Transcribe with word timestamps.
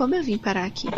como 0.00 0.14
eu 0.14 0.22
vim 0.22 0.38
parar 0.38 0.64
aqui. 0.64 0.88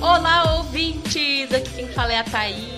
Olá, 0.00 0.54
ouvintes! 0.56 1.52
Aqui 1.52 1.74
quem 1.74 1.88
fala 1.88 2.14
é 2.14 2.20
a 2.20 2.24
Thaís 2.24 2.73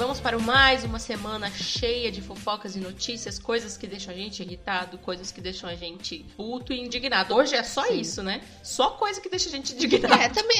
vamos 0.00 0.18
para 0.18 0.38
mais 0.38 0.82
uma 0.82 0.98
semana 0.98 1.50
cheia 1.50 2.10
de 2.10 2.22
fofocas 2.22 2.74
e 2.74 2.80
notícias, 2.80 3.38
coisas 3.38 3.76
que 3.76 3.86
deixam 3.86 4.14
a 4.14 4.16
gente 4.16 4.42
irritado, 4.42 4.96
coisas 4.96 5.30
que 5.30 5.42
deixam 5.42 5.68
a 5.68 5.74
gente 5.74 6.24
puto 6.38 6.72
e 6.72 6.80
indignado. 6.80 7.34
Hoje 7.34 7.54
é 7.54 7.62
só 7.62 7.84
Sim. 7.84 8.00
isso, 8.00 8.22
né? 8.22 8.40
Só 8.62 8.92
coisa 8.92 9.20
que 9.20 9.28
deixa 9.28 9.50
a 9.50 9.52
gente 9.52 9.74
indignado. 9.74 10.14
É, 10.22 10.30
também. 10.30 10.56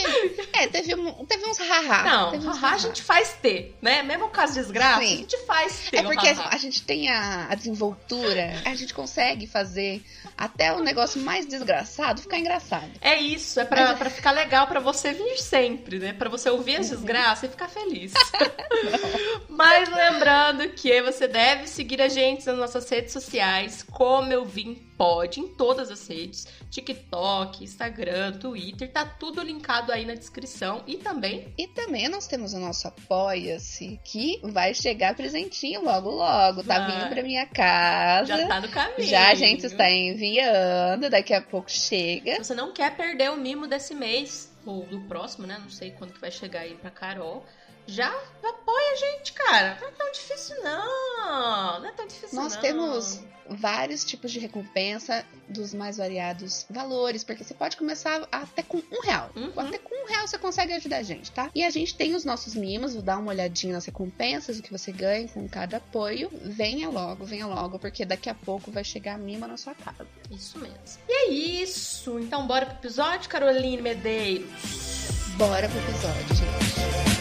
É, 0.52 0.66
teve, 0.68 0.94
um, 0.94 1.24
teve 1.24 1.46
uns 1.48 1.56
haha. 1.56 2.02
Não, 2.02 2.30
teve 2.32 2.46
uns 2.46 2.58
haha 2.58 2.74
a 2.74 2.78
gente 2.78 3.02
faz 3.02 3.32
ter, 3.40 3.78
né? 3.80 4.02
Mesmo 4.02 4.26
o 4.26 4.28
caso 4.28 4.52
de 4.52 4.60
desgraça, 4.60 5.00
Sim. 5.00 5.14
a 5.14 5.16
gente 5.16 5.36
faz 5.46 5.88
ter. 5.90 5.96
É 5.96 6.02
porque 6.02 6.28
haha. 6.28 6.48
a 6.54 6.58
gente 6.58 6.82
tem 6.82 7.08
a, 7.08 7.46
a 7.48 7.54
desenvoltura, 7.54 8.60
a 8.66 8.74
gente 8.74 8.92
consegue 8.92 9.46
fazer 9.46 10.04
até 10.36 10.70
o 10.74 10.80
negócio 10.80 11.18
mais 11.18 11.46
desgraçado 11.46 12.20
ficar 12.20 12.38
engraçado. 12.38 12.90
É 13.00 13.18
isso, 13.18 13.58
é 13.58 13.64
pra, 13.64 13.88
Mas- 13.88 13.98
pra 13.98 14.10
ficar 14.10 14.32
legal 14.32 14.66
pra 14.66 14.80
você 14.80 15.14
vir 15.14 15.38
sempre, 15.38 15.98
né? 15.98 16.12
Pra 16.12 16.28
você 16.28 16.50
ouvir 16.50 16.74
Uhum. 16.74 16.80
as 16.80 16.90
desgraças 16.90 17.44
e 17.44 17.48
ficar 17.48 17.68
feliz. 17.70 18.12
Mas 19.60 19.90
lembrando 19.90 20.70
que 20.70 21.02
você 21.02 21.28
deve 21.28 21.66
seguir 21.66 22.00
a 22.00 22.08
gente 22.08 22.46
nas 22.46 22.56
nossas 22.56 22.88
redes 22.88 23.12
sociais, 23.12 23.82
como 23.82 24.32
eu 24.32 24.42
vim 24.42 24.74
pode, 24.96 25.38
em 25.38 25.48
todas 25.48 25.90
as 25.90 26.08
redes, 26.08 26.46
TikTok, 26.70 27.62
Instagram, 27.62 28.32
Twitter, 28.38 28.90
tá 28.90 29.04
tudo 29.04 29.42
linkado 29.42 29.92
aí 29.92 30.06
na 30.06 30.14
descrição 30.14 30.82
e 30.86 30.96
também 30.96 31.54
E 31.58 31.66
também 31.68 32.08
nós 32.08 32.26
temos 32.26 32.54
o 32.54 32.58
nosso 32.58 32.88
Apoia-se, 32.88 34.00
que 34.02 34.40
vai 34.44 34.72
chegar 34.72 35.14
presentinho 35.14 35.84
logo 35.84 36.08
logo. 36.08 36.62
Tá 36.62 36.78
Vai. 36.78 36.92
vindo 36.92 37.08
pra 37.10 37.22
minha 37.22 37.44
casa. 37.44 38.38
já 38.38 38.48
tá 38.48 38.60
no 38.62 38.68
caminho. 38.68 39.08
Já 39.08 39.30
a 39.30 39.34
gente 39.34 39.66
está 39.66 39.90
enviando, 39.90 41.10
daqui 41.10 41.34
a 41.34 41.42
pouco 41.42 41.70
chega. 41.70 42.36
Se 42.36 42.44
você 42.44 42.54
não 42.54 42.72
quer 42.72 42.96
perder 42.96 43.30
o 43.30 43.36
mimo 43.36 43.66
desse 43.66 43.94
mês, 43.94 44.50
ou 44.64 44.84
do 44.86 45.00
próximo, 45.02 45.46
né? 45.46 45.58
Não 45.58 45.70
sei 45.70 45.90
quando 45.92 46.12
que 46.12 46.20
vai 46.20 46.30
chegar 46.30 46.60
aí 46.60 46.74
pra 46.74 46.90
Carol. 46.90 47.44
Já 47.90 48.08
apoia 48.44 48.92
a 48.92 48.96
gente, 48.96 49.32
cara. 49.32 49.78
Não 49.80 49.88
é 49.88 49.90
tão 49.90 50.12
difícil, 50.12 50.62
não. 50.62 51.80
Não 51.80 51.88
é 51.88 51.92
tão 51.92 52.06
difícil, 52.06 52.40
Nós 52.40 52.54
não. 52.54 52.60
temos 52.60 53.20
vários 53.48 54.04
tipos 54.04 54.30
de 54.30 54.38
recompensa 54.38 55.24
dos 55.48 55.74
mais 55.74 55.96
variados 55.96 56.66
valores, 56.70 57.24
porque 57.24 57.42
você 57.42 57.52
pode 57.52 57.76
começar 57.76 58.28
até 58.30 58.62
com 58.62 58.78
um 58.78 59.02
real. 59.02 59.28
Uhum. 59.34 59.52
Até 59.56 59.78
com 59.78 60.04
um 60.04 60.06
real 60.06 60.28
você 60.28 60.38
consegue 60.38 60.72
ajudar 60.72 60.98
a 60.98 61.02
gente, 61.02 61.32
tá? 61.32 61.50
E 61.52 61.64
a 61.64 61.70
gente 61.70 61.96
tem 61.96 62.14
os 62.14 62.24
nossos 62.24 62.54
mimos, 62.54 62.94
vou 62.94 63.02
dar 63.02 63.18
uma 63.18 63.32
olhadinha 63.32 63.72
nas 63.72 63.84
recompensas, 63.86 64.60
o 64.60 64.62
que 64.62 64.70
você 64.70 64.92
ganha 64.92 65.26
com 65.26 65.48
cada 65.48 65.78
apoio. 65.78 66.30
Venha 66.32 66.88
logo, 66.88 67.24
venha 67.24 67.48
logo, 67.48 67.76
porque 67.76 68.04
daqui 68.04 68.30
a 68.30 68.34
pouco 68.34 68.70
vai 68.70 68.84
chegar 68.84 69.18
mimo 69.18 69.48
na 69.48 69.56
sua 69.56 69.74
casa. 69.74 70.06
Isso 70.30 70.60
mesmo. 70.60 70.78
E 71.08 71.12
é 71.12 71.30
isso. 71.30 72.20
Então 72.20 72.46
bora 72.46 72.66
pro 72.66 72.76
episódio, 72.76 73.28
Caroline 73.28 73.82
Medeiros. 73.82 75.08
Bora 75.36 75.68
pro 75.68 75.78
episódio, 75.80 76.36
gente. 76.36 77.19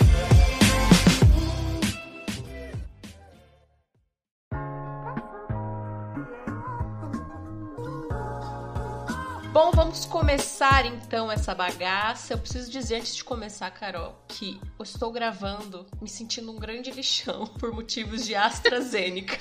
Bom, 9.61 9.71
vamos 9.71 10.05
começar 10.05 10.85
então 10.85 11.29
essa 11.29 11.53
bagaça. 11.53 12.33
Eu 12.33 12.37
preciso 12.37 12.71
dizer 12.71 12.95
antes 12.95 13.13
de 13.13 13.25
começar, 13.25 13.69
Carol, 13.71 14.15
que 14.25 14.57
eu 14.79 14.83
estou 14.83 15.11
gravando 15.11 15.85
me 16.01 16.07
sentindo 16.07 16.49
um 16.49 16.55
grande 16.57 16.89
lixão 16.91 17.45
por 17.59 17.73
motivos 17.73 18.25
de 18.25 18.35
AstraZeneca. 18.35 19.37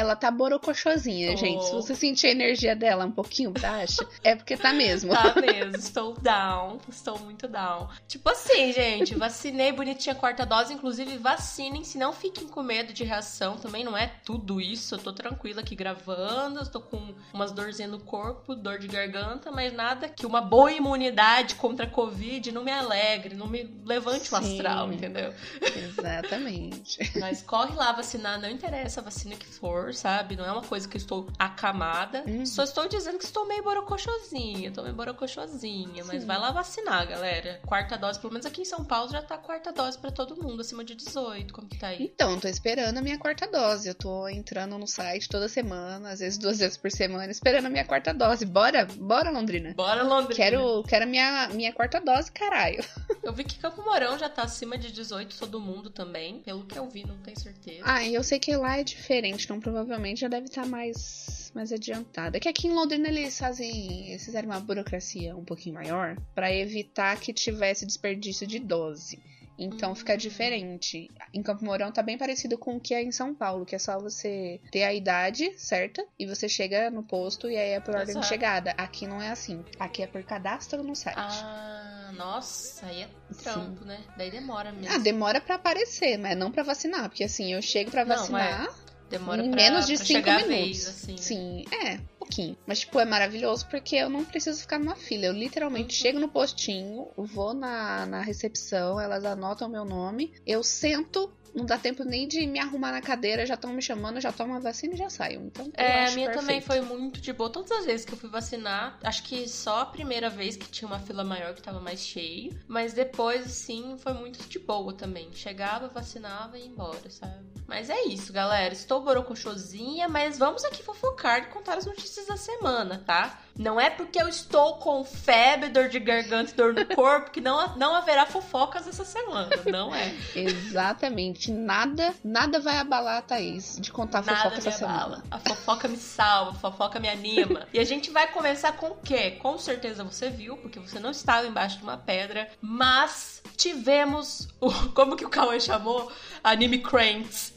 Ela 0.00 0.16
tá 0.16 0.30
borocochosinha, 0.30 1.32
Tô. 1.32 1.36
gente. 1.36 1.62
Se 1.66 1.72
você 1.72 1.94
sentir 1.94 2.28
a 2.28 2.30
energia 2.30 2.74
dela 2.74 3.04
um 3.04 3.10
pouquinho 3.10 3.50
baixa, 3.50 4.08
é 4.24 4.34
porque 4.34 4.56
tá 4.56 4.72
mesmo. 4.72 5.12
Tá 5.12 5.34
mesmo, 5.38 5.76
estou 5.76 6.14
down, 6.14 6.78
estou 6.88 7.18
muito 7.18 7.46
down. 7.46 7.86
Tipo 8.08 8.30
assim, 8.30 8.72
gente, 8.72 9.14
vacinei 9.14 9.70
bonitinha 9.72 10.14
a 10.14 10.18
quarta 10.18 10.46
dose, 10.46 10.72
inclusive 10.72 11.18
vacinem, 11.18 11.84
se 11.84 11.98
não 11.98 12.14
fiquem 12.14 12.48
com 12.48 12.62
medo 12.62 12.94
de 12.94 13.04
reação, 13.04 13.58
também 13.58 13.84
não 13.84 13.94
é 13.94 14.06
tudo 14.24 14.58
isso, 14.58 14.94
eu 14.94 14.98
tô 14.98 15.12
tranquila 15.12 15.60
aqui 15.60 15.76
gravando, 15.76 16.66
tô 16.70 16.80
com 16.80 17.14
umas 17.34 17.52
dorzinhas 17.52 17.90
no 17.90 18.00
corpo, 18.00 18.54
dor 18.54 18.78
de 18.78 18.88
garganta, 18.88 19.50
mas 19.50 19.70
nada 19.70 20.08
que 20.08 20.24
uma 20.24 20.40
boa 20.40 20.72
imunidade 20.72 21.56
contra 21.56 21.84
a 21.84 21.90
Covid 21.90 22.50
não 22.52 22.64
me 22.64 22.72
alegre, 22.72 23.34
não 23.34 23.46
me 23.46 23.64
levante 23.84 24.32
o 24.32 24.38
Sim. 24.38 24.56
astral, 24.56 24.90
entendeu? 24.90 25.34
Exatamente. 25.76 26.98
Mas 27.20 27.42
corre 27.42 27.74
lá 27.74 27.92
vacinar, 27.92 28.40
não 28.40 28.48
interessa 28.48 29.00
a 29.00 29.04
vacina 29.04 29.36
que 29.36 29.46
for, 29.46 29.89
sabe? 29.94 30.36
Não 30.36 30.44
é 30.44 30.52
uma 30.52 30.62
coisa 30.62 30.88
que 30.88 30.96
eu 30.96 31.00
estou 31.00 31.26
acamada. 31.38 32.24
Uhum. 32.26 32.46
Só 32.46 32.62
estou 32.62 32.88
dizendo 32.88 33.18
que 33.18 33.24
estou 33.24 33.46
meio 33.46 33.62
borocochosinha, 33.62 34.70
tô 34.70 34.82
meio 34.82 34.94
borocochosinha. 34.94 36.04
Mas 36.04 36.24
vai 36.24 36.38
lá 36.38 36.50
vacinar, 36.50 37.06
galera. 37.06 37.60
Quarta 37.66 37.96
dose, 37.96 38.18
pelo 38.18 38.32
menos 38.32 38.46
aqui 38.46 38.62
em 38.62 38.64
São 38.64 38.84
Paulo 38.84 39.10
já 39.10 39.22
tá 39.22 39.36
a 39.36 39.38
quarta 39.38 39.72
dose 39.72 39.98
pra 39.98 40.10
todo 40.10 40.40
mundo, 40.42 40.60
acima 40.60 40.84
de 40.84 40.94
18. 40.94 41.52
Como 41.52 41.68
que 41.68 41.78
tá 41.78 41.88
aí? 41.88 42.02
Então, 42.02 42.38
tô 42.38 42.48
esperando 42.48 42.98
a 42.98 43.02
minha 43.02 43.18
quarta 43.18 43.46
dose. 43.46 43.88
Eu 43.88 43.94
tô 43.94 44.28
entrando 44.28 44.78
no 44.78 44.86
site 44.86 45.28
toda 45.28 45.48
semana, 45.48 46.10
às 46.10 46.20
vezes 46.20 46.38
duas 46.38 46.58
vezes 46.58 46.76
por 46.76 46.90
semana, 46.90 47.30
esperando 47.30 47.66
a 47.66 47.70
minha 47.70 47.84
quarta 47.84 48.12
dose. 48.12 48.44
Bora, 48.44 48.84
bora, 48.84 49.30
Londrina. 49.30 49.74
Bora, 49.74 50.02
Londrina. 50.02 50.34
Quero, 50.34 50.82
quero 50.84 51.04
a 51.04 51.08
minha, 51.08 51.48
minha 51.52 51.72
quarta 51.72 52.00
dose, 52.00 52.30
caralho. 52.32 52.82
Eu 53.22 53.32
vi 53.32 53.44
que 53.44 53.58
Campo 53.58 53.82
Mourão 53.82 54.18
já 54.18 54.28
tá 54.28 54.42
acima 54.42 54.78
de 54.78 54.90
18, 54.90 55.38
todo 55.38 55.60
mundo 55.60 55.90
também. 55.90 56.40
Pelo 56.40 56.64
que 56.64 56.78
eu 56.78 56.88
vi, 56.88 57.06
não 57.06 57.16
tenho 57.18 57.38
certeza. 57.38 57.82
Ah, 57.84 58.02
e 58.02 58.14
eu 58.14 58.22
sei 58.22 58.38
que 58.38 58.54
lá 58.56 58.78
é 58.78 58.84
diferente, 58.84 59.44
então 59.44 59.60
provavelmente 59.70 60.20
já 60.20 60.28
deve 60.28 60.46
estar 60.46 60.66
mais, 60.66 61.50
mais 61.54 61.72
adiantada. 61.72 62.36
É 62.36 62.40
que 62.40 62.48
aqui 62.48 62.66
em 62.66 62.72
Londrina 62.74 63.08
eles 63.08 63.38
fazem. 63.38 64.08
Eles 64.10 64.24
fizeram 64.24 64.48
uma 64.48 64.60
burocracia 64.60 65.36
um 65.36 65.44
pouquinho 65.44 65.76
maior 65.76 66.16
pra 66.34 66.52
evitar 66.54 67.18
que 67.20 67.32
tivesse 67.32 67.86
desperdício 67.86 68.46
de 68.46 68.58
dose. 68.58 69.18
Então 69.62 69.92
Hum. 69.92 69.94
fica 69.94 70.16
diferente. 70.16 71.10
Em 71.34 71.42
Campo 71.42 71.62
Mourão 71.62 71.92
tá 71.92 72.02
bem 72.02 72.16
parecido 72.16 72.56
com 72.56 72.76
o 72.76 72.80
que 72.80 72.94
é 72.94 73.02
em 73.02 73.12
São 73.12 73.34
Paulo, 73.34 73.66
que 73.66 73.74
é 73.76 73.78
só 73.78 73.98
você 74.00 74.58
ter 74.72 74.84
a 74.84 74.94
idade 74.94 75.52
certa 75.58 76.02
e 76.18 76.24
você 76.26 76.48
chega 76.48 76.90
no 76.90 77.02
posto 77.02 77.48
e 77.50 77.58
aí 77.58 77.72
é 77.72 77.80
por 77.80 77.94
ordem 77.94 78.18
de 78.18 78.26
chegada. 78.26 78.70
Aqui 78.78 79.06
não 79.06 79.20
é 79.20 79.28
assim. 79.28 79.62
Aqui 79.78 80.02
é 80.02 80.06
por 80.06 80.22
cadastro 80.24 80.82
no 80.82 80.96
site. 80.96 81.18
Ah, 81.18 82.10
nossa, 82.16 82.86
aí 82.86 83.02
é 83.02 83.08
trampo, 83.42 83.84
né? 83.84 84.02
Daí 84.16 84.30
demora 84.30 84.72
mesmo. 84.72 84.94
Ah, 84.94 84.98
demora 84.98 85.42
pra 85.42 85.56
aparecer, 85.56 86.16
mas 86.16 86.34
não 86.38 86.50
pra 86.50 86.62
vacinar, 86.62 87.10
porque 87.10 87.24
assim, 87.24 87.52
eu 87.52 87.60
chego 87.60 87.90
pra 87.90 88.06
Não, 88.06 88.16
vacinar, 88.16 88.66
Demora 89.10 89.42
em 89.42 89.50
menos 89.50 89.86
de 89.86 89.96
cinco 89.98 90.30
minutos. 90.30 90.48
vez, 90.48 90.86
assim. 90.86 91.16
Sim, 91.16 91.64
é, 91.72 91.94
um 91.94 91.98
pouquinho. 92.30 92.56
Mas, 92.66 92.80
tipo, 92.80 92.98
é 92.98 93.04
maravilhoso 93.04 93.66
porque 93.68 93.96
eu 93.96 94.08
não 94.08 94.24
preciso 94.24 94.60
ficar 94.60 94.78
numa 94.78 94.96
fila. 94.96 95.26
Eu 95.26 95.32
literalmente 95.32 95.94
Uhum. 95.96 96.02
chego 96.02 96.20
no 96.20 96.28
postinho, 96.28 97.08
vou 97.16 97.52
na, 97.52 98.06
na 98.06 98.20
recepção, 98.20 99.00
elas 99.00 99.24
anotam 99.24 99.68
meu 99.68 99.84
nome, 99.84 100.32
eu 100.46 100.62
sento. 100.62 101.32
Não 101.52 101.66
dá 101.66 101.76
tempo 101.76 102.04
nem 102.04 102.28
de 102.28 102.46
me 102.46 102.60
arrumar 102.60 102.92
na 102.92 103.00
cadeira, 103.02 103.44
já 103.44 103.54
estão 103.54 103.72
me 103.72 103.82
chamando, 103.82 104.20
já 104.20 104.30
tomo 104.30 104.54
a 104.54 104.60
vacina 104.60 104.94
e 104.94 104.96
já 104.96 105.10
saio. 105.10 105.40
Então, 105.46 105.68
É, 105.76 106.06
a 106.06 106.10
minha 106.12 106.30
também 106.30 106.60
perfeito. 106.60 106.66
foi 106.66 106.80
muito 106.80 107.20
de 107.20 107.32
boa. 107.32 107.50
Todas 107.50 107.72
as 107.72 107.86
vezes 107.86 108.06
que 108.06 108.12
eu 108.12 108.16
fui 108.18 108.30
vacinar, 108.30 109.00
acho 109.02 109.24
que 109.24 109.48
só 109.48 109.80
a 109.80 109.86
primeira 109.86 110.30
vez 110.30 110.56
que 110.56 110.68
tinha 110.70 110.86
uma 110.86 111.00
fila 111.00 111.24
maior 111.24 111.52
que 111.52 111.60
tava 111.60 111.80
mais 111.80 111.98
cheio. 112.06 112.56
Mas 112.68 112.92
depois, 112.92 113.44
assim, 113.46 113.96
foi 113.98 114.12
muito 114.12 114.38
de 114.48 114.60
boa 114.60 114.92
também. 114.92 115.28
Chegava, 115.32 115.88
vacinava 115.88 116.56
e 116.56 116.60
ia 116.62 116.68
embora, 116.68 117.10
sabe? 117.10 117.44
Mas 117.66 117.90
é 117.90 118.04
isso, 118.04 118.32
galera. 118.32 118.72
Estou 118.72 119.02
borocochosinha, 119.02 120.08
mas 120.08 120.38
vamos 120.38 120.64
aqui 120.64 120.84
fofocar 120.84 121.42
e 121.42 121.46
contar 121.46 121.78
as 121.78 121.84
notícias 121.86 122.19
da 122.26 122.36
semana, 122.36 123.02
tá? 123.04 123.38
Não 123.60 123.78
é 123.78 123.90
porque 123.90 124.20
eu 124.20 124.26
estou 124.26 124.76
com 124.76 125.04
febre, 125.04 125.68
dor 125.68 125.88
de 125.88 125.98
garganta 125.98 126.50
e 126.50 126.54
dor 126.54 126.72
no 126.72 126.86
corpo 126.86 127.30
que 127.30 127.40
não, 127.42 127.76
não 127.76 127.94
haverá 127.94 128.24
fofocas 128.24 128.88
essa 128.88 129.04
semana. 129.04 129.50
Não 129.70 129.94
é. 129.94 130.14
Exatamente. 130.34 131.52
Nada, 131.52 132.14
nada 132.24 132.58
vai 132.58 132.78
abalar 132.78 133.18
a 133.18 133.22
Thaís 133.22 133.78
de 133.78 133.92
contar 133.92 134.24
Nada 134.24 134.38
fofoca 134.38 134.56
essa 134.56 134.70
semana. 134.70 135.24
A 135.30 135.38
fofoca 135.38 135.88
me 135.88 135.98
salva, 135.98 136.52
a 136.52 136.54
fofoca 136.54 136.98
me 136.98 137.08
anima. 137.08 137.66
e 137.72 137.78
a 137.78 137.84
gente 137.84 138.10
vai 138.10 138.28
começar 138.32 138.72
com 138.72 138.86
o 138.86 138.96
quê? 138.96 139.32
Com 139.32 139.58
certeza 139.58 140.02
você 140.04 140.30
viu, 140.30 140.56
porque 140.56 140.78
você 140.78 140.98
não 140.98 141.10
estava 141.10 141.46
embaixo 141.46 141.76
de 141.76 141.82
uma 141.82 141.98
pedra, 141.98 142.48
mas 142.62 143.42
tivemos 143.56 144.48
o. 144.58 144.70
Como 144.94 145.16
que 145.16 145.24
o 145.24 145.28
Cauê 145.28 145.60
chamou? 145.60 146.10
Anime 146.42 146.78
Cranks. 146.78 147.52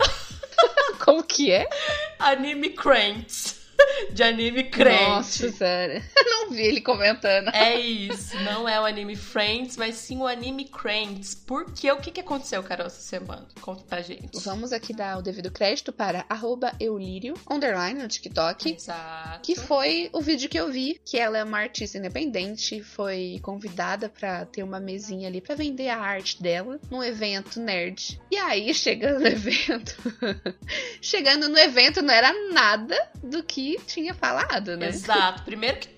Como 1.03 1.23
que 1.23 1.51
é? 1.51 1.69
Anime 2.19 2.71
Cranks. 2.71 3.62
De 4.11 4.23
anime 4.23 4.63
crente. 4.65 5.03
Nossa, 5.03 5.51
sério. 5.51 6.03
Não 6.25 6.51
vi 6.51 6.61
ele 6.61 6.81
comentando. 6.81 7.49
É 7.49 7.79
isso, 7.79 8.37
não 8.41 8.67
é 8.67 8.79
o 8.79 8.85
anime 8.85 9.15
Friends, 9.15 9.77
mas 9.77 9.95
sim 9.95 10.17
o 10.17 10.27
anime 10.27 10.65
Cranks. 10.65 11.33
Por 11.33 11.71
quê? 11.71 11.91
O 11.91 11.97
que, 11.97 12.11
que 12.11 12.19
aconteceu, 12.19 12.61
Carol, 12.63 12.87
essa 12.87 13.01
semana? 13.01 13.47
Conta 13.61 13.83
pra 13.87 14.01
gente. 14.01 14.39
Vamos 14.43 14.73
aqui 14.73 14.93
dar 14.93 15.17
o 15.17 15.21
devido 15.21 15.49
crédito 15.51 15.93
para 15.93 16.25
arroba 16.27 16.73
Eulírio, 16.79 17.33
underline 17.49 18.01
no 18.01 18.07
TikTok. 18.07 18.73
Exato. 18.73 19.39
Que 19.41 19.55
foi 19.55 20.09
o 20.11 20.21
vídeo 20.21 20.49
que 20.49 20.59
eu 20.59 20.71
vi, 20.71 20.99
que 21.05 21.17
ela 21.17 21.37
é 21.37 21.43
uma 21.43 21.59
artista 21.59 21.97
independente, 21.97 22.83
foi 22.83 23.39
convidada 23.41 24.09
para 24.09 24.45
ter 24.45 24.63
uma 24.63 24.79
mesinha 24.79 25.27
ali 25.27 25.39
para 25.39 25.55
vender 25.55 25.89
a 25.89 25.99
arte 25.99 26.41
dela 26.41 26.79
num 26.91 27.03
evento 27.03 27.59
nerd. 27.59 28.19
E 28.29 28.37
aí, 28.37 28.73
chegando 28.75 29.21
no 29.21 29.27
evento, 29.27 29.95
chegando 31.01 31.47
no 31.47 31.57
evento 31.57 32.01
não 32.01 32.13
era 32.13 32.33
nada 32.51 32.97
do 33.23 33.41
que 33.43 33.72
tinha 33.79 34.13
falado, 34.13 34.75
né? 34.77 34.87
Exato. 34.89 35.43
Primeiro 35.43 35.77
que, 35.79 35.89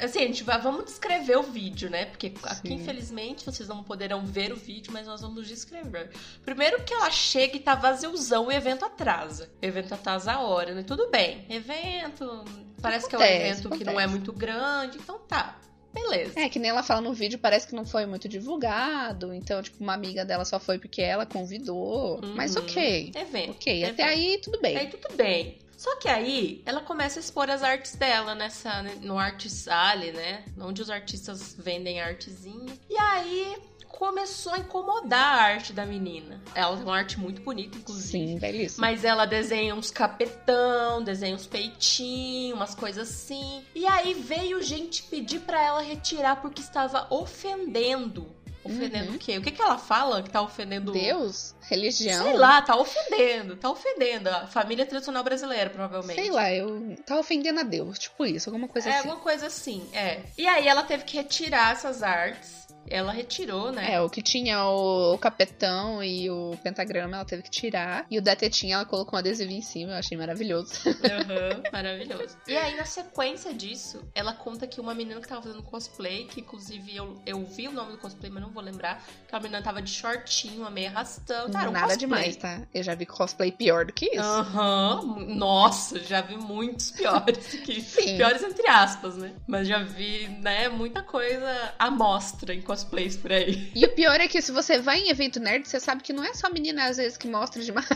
assim, 0.00 0.18
a 0.20 0.26
gente 0.26 0.42
vai, 0.44 0.60
vamos 0.60 0.84
descrever 0.84 1.36
o 1.38 1.42
vídeo, 1.42 1.88
né? 1.90 2.06
Porque 2.06 2.32
aqui, 2.42 2.68
Sim. 2.68 2.74
infelizmente, 2.74 3.44
vocês 3.44 3.68
não 3.68 3.82
poderão 3.82 4.24
ver 4.24 4.52
o 4.52 4.56
vídeo, 4.56 4.92
mas 4.92 5.06
nós 5.06 5.20
vamos 5.20 5.46
descrever. 5.46 6.10
Primeiro 6.44 6.82
que 6.84 6.92
ela 6.94 7.10
chega 7.10 7.56
e 7.56 7.60
tá 7.60 7.74
vaziozão, 7.74 8.46
o 8.46 8.52
evento 8.52 8.84
atrasa. 8.84 9.50
O 9.62 9.66
evento 9.66 9.92
atrasa 9.94 10.32
a 10.32 10.40
hora, 10.40 10.74
né? 10.74 10.82
Tudo 10.82 11.08
bem. 11.10 11.44
Evento, 11.48 12.44
parece 12.80 13.08
que 13.08 13.14
é 13.14 13.18
um 13.18 13.22
Acontece, 13.22 13.60
evento 13.60 13.78
que 13.78 13.84
não 13.84 13.92
é 13.92 14.04
acontece. 14.04 14.10
muito 14.10 14.32
grande, 14.32 14.98
então 14.98 15.18
tá. 15.18 15.58
Beleza. 15.92 16.38
É, 16.38 16.46
que 16.50 16.58
nem 16.58 16.68
ela 16.70 16.82
fala 16.82 17.00
no 17.00 17.14
vídeo, 17.14 17.38
parece 17.38 17.66
que 17.66 17.74
não 17.74 17.86
foi 17.86 18.04
muito 18.04 18.28
divulgado. 18.28 19.32
Então, 19.32 19.62
tipo, 19.62 19.82
uma 19.82 19.94
amiga 19.94 20.26
dela 20.26 20.44
só 20.44 20.60
foi 20.60 20.78
porque 20.78 21.00
ela 21.00 21.24
convidou. 21.24 22.20
Mas 22.34 22.54
Uhum. 22.54 22.62
ok. 22.64 23.12
Evento. 23.14 23.50
Ok, 23.52 23.82
até 23.84 24.02
evento. 24.02 24.18
aí 24.18 24.38
tudo 24.42 24.60
bem. 24.60 24.76
Aí 24.76 24.86
tudo 24.88 25.16
bem. 25.16 25.56
Só 25.76 25.96
que 25.96 26.08
aí 26.08 26.62
ela 26.64 26.80
começa 26.80 27.18
a 27.18 27.20
expor 27.20 27.50
as 27.50 27.62
artes 27.62 27.94
dela 27.96 28.34
nessa 28.34 28.82
no 29.02 29.18
Arts 29.18 29.68
Alley, 29.68 30.12
né? 30.12 30.44
Onde 30.58 30.82
os 30.82 30.90
artistas 30.90 31.54
vendem 31.58 32.00
artezinha. 32.00 32.76
E 32.88 32.96
aí 32.96 33.56
começou 33.96 34.52
a 34.52 34.58
incomodar 34.58 35.38
a 35.38 35.42
arte 35.42 35.72
da 35.72 35.86
menina. 35.86 36.40
Ela 36.54 36.76
tem 36.76 36.84
uma 36.84 36.96
arte 36.96 37.18
muito 37.18 37.40
bonita, 37.40 37.78
inclusive. 37.78 38.10
Sim, 38.10 38.38
belíssimo. 38.38 38.80
Mas 38.80 39.04
ela 39.04 39.24
desenha 39.24 39.74
uns 39.74 39.90
capetão, 39.90 41.02
desenha 41.02 41.34
uns 41.34 41.46
peitinhos, 41.46 42.56
umas 42.56 42.74
coisas 42.74 43.08
assim. 43.08 43.64
E 43.74 43.86
aí 43.86 44.12
veio 44.14 44.62
gente 44.62 45.02
pedir 45.04 45.40
pra 45.40 45.62
ela 45.62 45.80
retirar 45.80 46.36
porque 46.36 46.60
estava 46.60 47.06
ofendendo. 47.10 48.35
Ofendendo 48.66 49.10
Uhum. 49.10 49.16
o 49.16 49.18
quê? 49.18 49.38
O 49.38 49.42
que, 49.42 49.50
que 49.50 49.62
ela 49.62 49.78
fala 49.78 50.22
que 50.22 50.30
tá 50.30 50.40
ofendendo 50.42 50.92
Deus, 50.92 51.54
religião. 51.68 52.24
Sei 52.24 52.36
lá, 52.36 52.60
tá 52.62 52.76
ofendendo, 52.76 53.56
tá 53.56 53.70
ofendendo 53.70 54.28
a 54.28 54.46
família 54.46 54.84
tradicional 54.86 55.22
brasileira, 55.24 55.70
provavelmente. 55.70 56.20
Sei 56.20 56.30
lá, 56.30 56.52
eu 56.52 56.96
tava 57.06 57.20
ofendendo 57.20 57.60
a 57.60 57.62
Deus, 57.62 57.98
tipo 57.98 58.24
isso, 58.26 58.48
alguma 58.48 58.68
coisa 58.68 58.88
É 58.88 58.92
assim. 58.98 59.08
alguma 59.08 59.22
coisa 59.22 59.46
assim, 59.46 59.88
é. 59.92 60.20
E 60.36 60.46
aí 60.46 60.66
ela 60.66 60.82
teve 60.82 61.04
que 61.04 61.16
retirar 61.16 61.72
essas 61.72 62.02
artes. 62.02 62.55
Ela 62.88 63.12
retirou, 63.12 63.72
né? 63.72 63.94
É, 63.94 64.00
o 64.00 64.08
que 64.08 64.22
tinha 64.22 64.64
o, 64.64 65.18
capetão 65.18 66.02
e 66.02 66.30
o 66.30 66.56
pentagrama 66.62 67.16
ela 67.16 67.24
teve 67.24 67.42
que 67.42 67.50
tirar. 67.50 68.06
E 68.10 68.18
o 68.18 68.22
da 68.22 68.34
tetinha 68.36 68.76
ela 68.76 68.84
colocou 68.84 69.16
um 69.16 69.18
adesivo 69.18 69.50
em 69.52 69.62
cima, 69.62 69.92
eu 69.92 69.96
achei 69.96 70.16
maravilhoso. 70.16 70.72
Aham, 70.86 71.62
maravilhoso. 71.72 72.36
E 72.46 72.56
aí, 72.56 72.76
na 72.76 72.84
sequência 72.84 73.52
disso, 73.52 74.02
ela 74.14 74.32
conta 74.32 74.66
que 74.66 74.80
uma 74.80 74.94
menina 74.94 75.20
que 75.20 75.28
tava 75.28 75.42
fazendo 75.42 75.62
cosplay, 75.62 76.24
que 76.26 76.40
inclusive 76.40 76.94
eu, 76.94 77.20
eu 77.26 77.44
vi 77.44 77.68
o 77.68 77.72
nome 77.72 77.92
do 77.92 77.98
cosplay, 77.98 78.30
mas 78.30 78.42
não 78.42 78.50
vou 78.50 78.62
lembrar, 78.62 79.02
que 79.28 79.34
a 79.34 79.40
menina 79.40 79.62
tava 79.62 79.82
de 79.82 79.90
shortinho, 79.90 80.60
uma 80.60 80.70
meia 80.70 80.88
arrastão. 80.90 81.50
Tá, 81.50 81.60
era 81.60 81.70
um 81.70 81.72
Nada 81.72 81.86
cosplay. 81.88 82.08
demais, 82.08 82.36
tá? 82.36 82.62
Eu 82.72 82.82
já 82.82 82.94
vi 82.94 83.06
cosplay 83.06 83.52
pior 83.52 83.84
do 83.84 83.92
que 83.92 84.06
isso. 84.06 84.20
Aham, 84.20 85.26
nossa, 85.28 85.98
já 86.00 86.20
vi 86.20 86.36
muitos 86.36 86.90
piores 86.90 87.46
do 87.48 87.58
que 87.58 87.80
Sim. 87.86 88.16
Piores 88.16 88.42
entre 88.42 88.68
aspas, 88.68 89.16
né? 89.16 89.32
Mas 89.46 89.66
já 89.68 89.82
vi, 89.82 90.28
né, 90.28 90.68
muita 90.68 91.02
coisa 91.02 91.74
à 91.78 91.90
mostra 91.90 92.54
em 92.54 92.60
cosplays 92.76 93.16
por 93.16 93.32
aí. 93.32 93.70
E 93.74 93.84
o 93.84 93.88
pior 93.94 94.20
é 94.20 94.28
que 94.28 94.40
se 94.42 94.52
você 94.52 94.78
vai 94.78 94.98
em 95.00 95.08
evento 95.10 95.40
nerd, 95.40 95.66
você 95.66 95.80
sabe 95.80 96.02
que 96.02 96.12
não 96.12 96.24
é 96.24 96.34
só 96.34 96.50
menina 96.50 96.84
às 96.86 96.96
vezes 96.98 97.16
que 97.16 97.26
mostra 97.28 97.62
demais. 97.62 97.86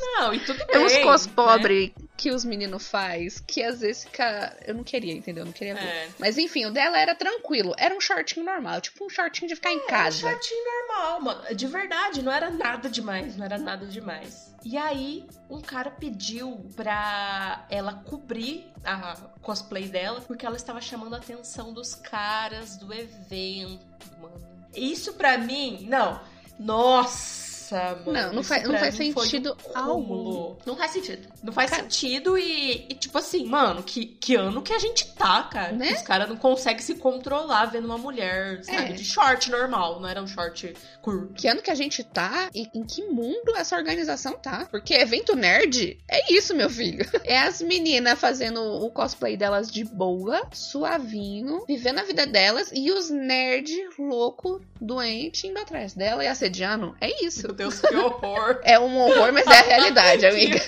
Não, 0.00 0.34
e 0.34 0.40
tudo 0.40 0.60
É 0.68 0.78
uns 0.80 0.92
bem, 0.92 1.04
cos 1.04 1.26
né? 1.26 1.32
pobre 1.36 1.94
que 2.16 2.30
os 2.30 2.44
meninos 2.44 2.88
faz, 2.88 3.40
que 3.46 3.62
às 3.62 3.80
vezes 3.80 4.04
fica. 4.04 4.56
Eu 4.66 4.74
não 4.74 4.82
queria, 4.84 5.12
entendeu? 5.12 5.42
Eu 5.42 5.46
não 5.46 5.52
queria 5.52 5.74
ver. 5.74 5.84
É. 5.86 6.08
Mas 6.18 6.36
enfim, 6.38 6.66
o 6.66 6.70
dela 6.70 6.98
era 6.98 7.14
tranquilo. 7.14 7.72
Era 7.78 7.94
um 7.94 8.00
shortinho 8.00 8.44
normal, 8.44 8.80
tipo 8.80 9.04
um 9.04 9.08
shortinho 9.08 9.48
de 9.48 9.54
ficar 9.54 9.70
em 9.70 9.76
Era 9.76 9.84
um 9.84 9.88
casa. 9.88 10.18
shortinho 10.18 10.64
normal, 10.64 11.20
mano. 11.20 11.54
De 11.54 11.66
verdade, 11.66 12.22
não 12.22 12.32
era 12.32 12.50
nada 12.50 12.88
demais, 12.88 13.36
não 13.36 13.44
era 13.44 13.58
nada 13.58 13.86
demais. 13.86 14.51
E 14.64 14.76
aí, 14.76 15.26
um 15.50 15.60
cara 15.60 15.90
pediu 15.90 16.64
pra 16.76 17.66
ela 17.68 17.94
cobrir 17.94 18.70
a 18.84 19.16
cosplay 19.40 19.88
dela, 19.88 20.20
porque 20.20 20.46
ela 20.46 20.56
estava 20.56 20.80
chamando 20.80 21.14
a 21.14 21.18
atenção 21.18 21.72
dos 21.72 21.94
caras 21.94 22.76
do 22.76 22.92
evento, 22.92 23.84
mano. 24.20 24.40
Isso 24.74 25.14
pra 25.14 25.36
mim, 25.36 25.86
não. 25.88 26.20
Nossa, 26.58 27.41
mano. 27.72 28.12
Não, 28.12 28.32
não 28.34 28.42
faz- 28.42 28.68
não 28.68 28.78
faz 28.78 28.94
sentido 28.94 29.56
cúmulo. 29.56 30.58
Não 30.66 30.76
faz 30.76 30.90
sentido. 30.92 31.28
Não 31.42 31.52
faz 31.52 31.70
Cara- 31.70 31.82
sentido 31.82 32.38
e, 32.38 32.86
e, 32.88 32.94
tipo 32.94 33.16
assim, 33.18 33.44
mano, 33.46 33.82
que, 33.82 34.06
que 34.06 34.34
ano 34.36 34.62
que 34.62 34.72
a 34.72 34.78
gente 34.78 35.06
tá, 35.14 35.42
cara? 35.44 35.72
Né? 35.72 35.92
Os 35.92 36.02
caras 36.02 36.28
não 36.28 36.36
conseguem 36.36 36.80
se 36.82 36.94
controlar 36.94 37.66
vendo 37.66 37.84
uma 37.86 37.98
mulher, 37.98 38.62
sabe? 38.64 38.90
É. 38.90 38.92
De 38.92 39.04
short 39.04 39.50
normal, 39.50 40.00
não 40.00 40.08
era 40.08 40.22
um 40.22 40.26
short 40.26 40.74
curto. 41.00 41.34
Que 41.34 41.48
ano 41.48 41.62
que 41.62 41.70
a 41.70 41.74
gente 41.74 42.02
tá 42.04 42.48
e 42.54 42.68
em 42.74 42.84
que 42.84 43.02
mundo 43.04 43.54
essa 43.56 43.76
organização 43.76 44.34
tá? 44.34 44.66
Porque 44.70 44.94
evento 44.94 45.34
nerd 45.36 45.98
é 46.08 46.32
isso, 46.32 46.54
meu 46.54 46.68
filho. 46.70 47.04
É 47.24 47.38
as 47.38 47.62
meninas 47.62 48.18
fazendo 48.18 48.60
o 48.60 48.90
cosplay 48.90 49.36
delas 49.36 49.70
de 49.70 49.84
boa, 49.84 50.42
suavinho, 50.52 51.64
vivendo 51.66 52.00
a 52.00 52.02
vida 52.02 52.26
delas 52.26 52.70
e 52.74 52.90
os 52.90 53.08
nerd 53.10 53.72
louco, 53.98 54.60
doente, 54.80 55.46
indo 55.46 55.58
atrás 55.58 55.94
dela 55.94 56.24
e 56.24 56.26
assediando. 56.28 56.94
É 57.00 57.24
isso. 57.24 57.52
Deus, 57.62 57.80
que 57.80 57.94
horror. 57.94 58.58
É 58.64 58.78
um 58.78 58.98
horror, 58.98 59.32
mas 59.32 59.46
é 59.46 59.58
a 59.58 59.62
realidade, 59.62 60.26
amiga. 60.26 60.60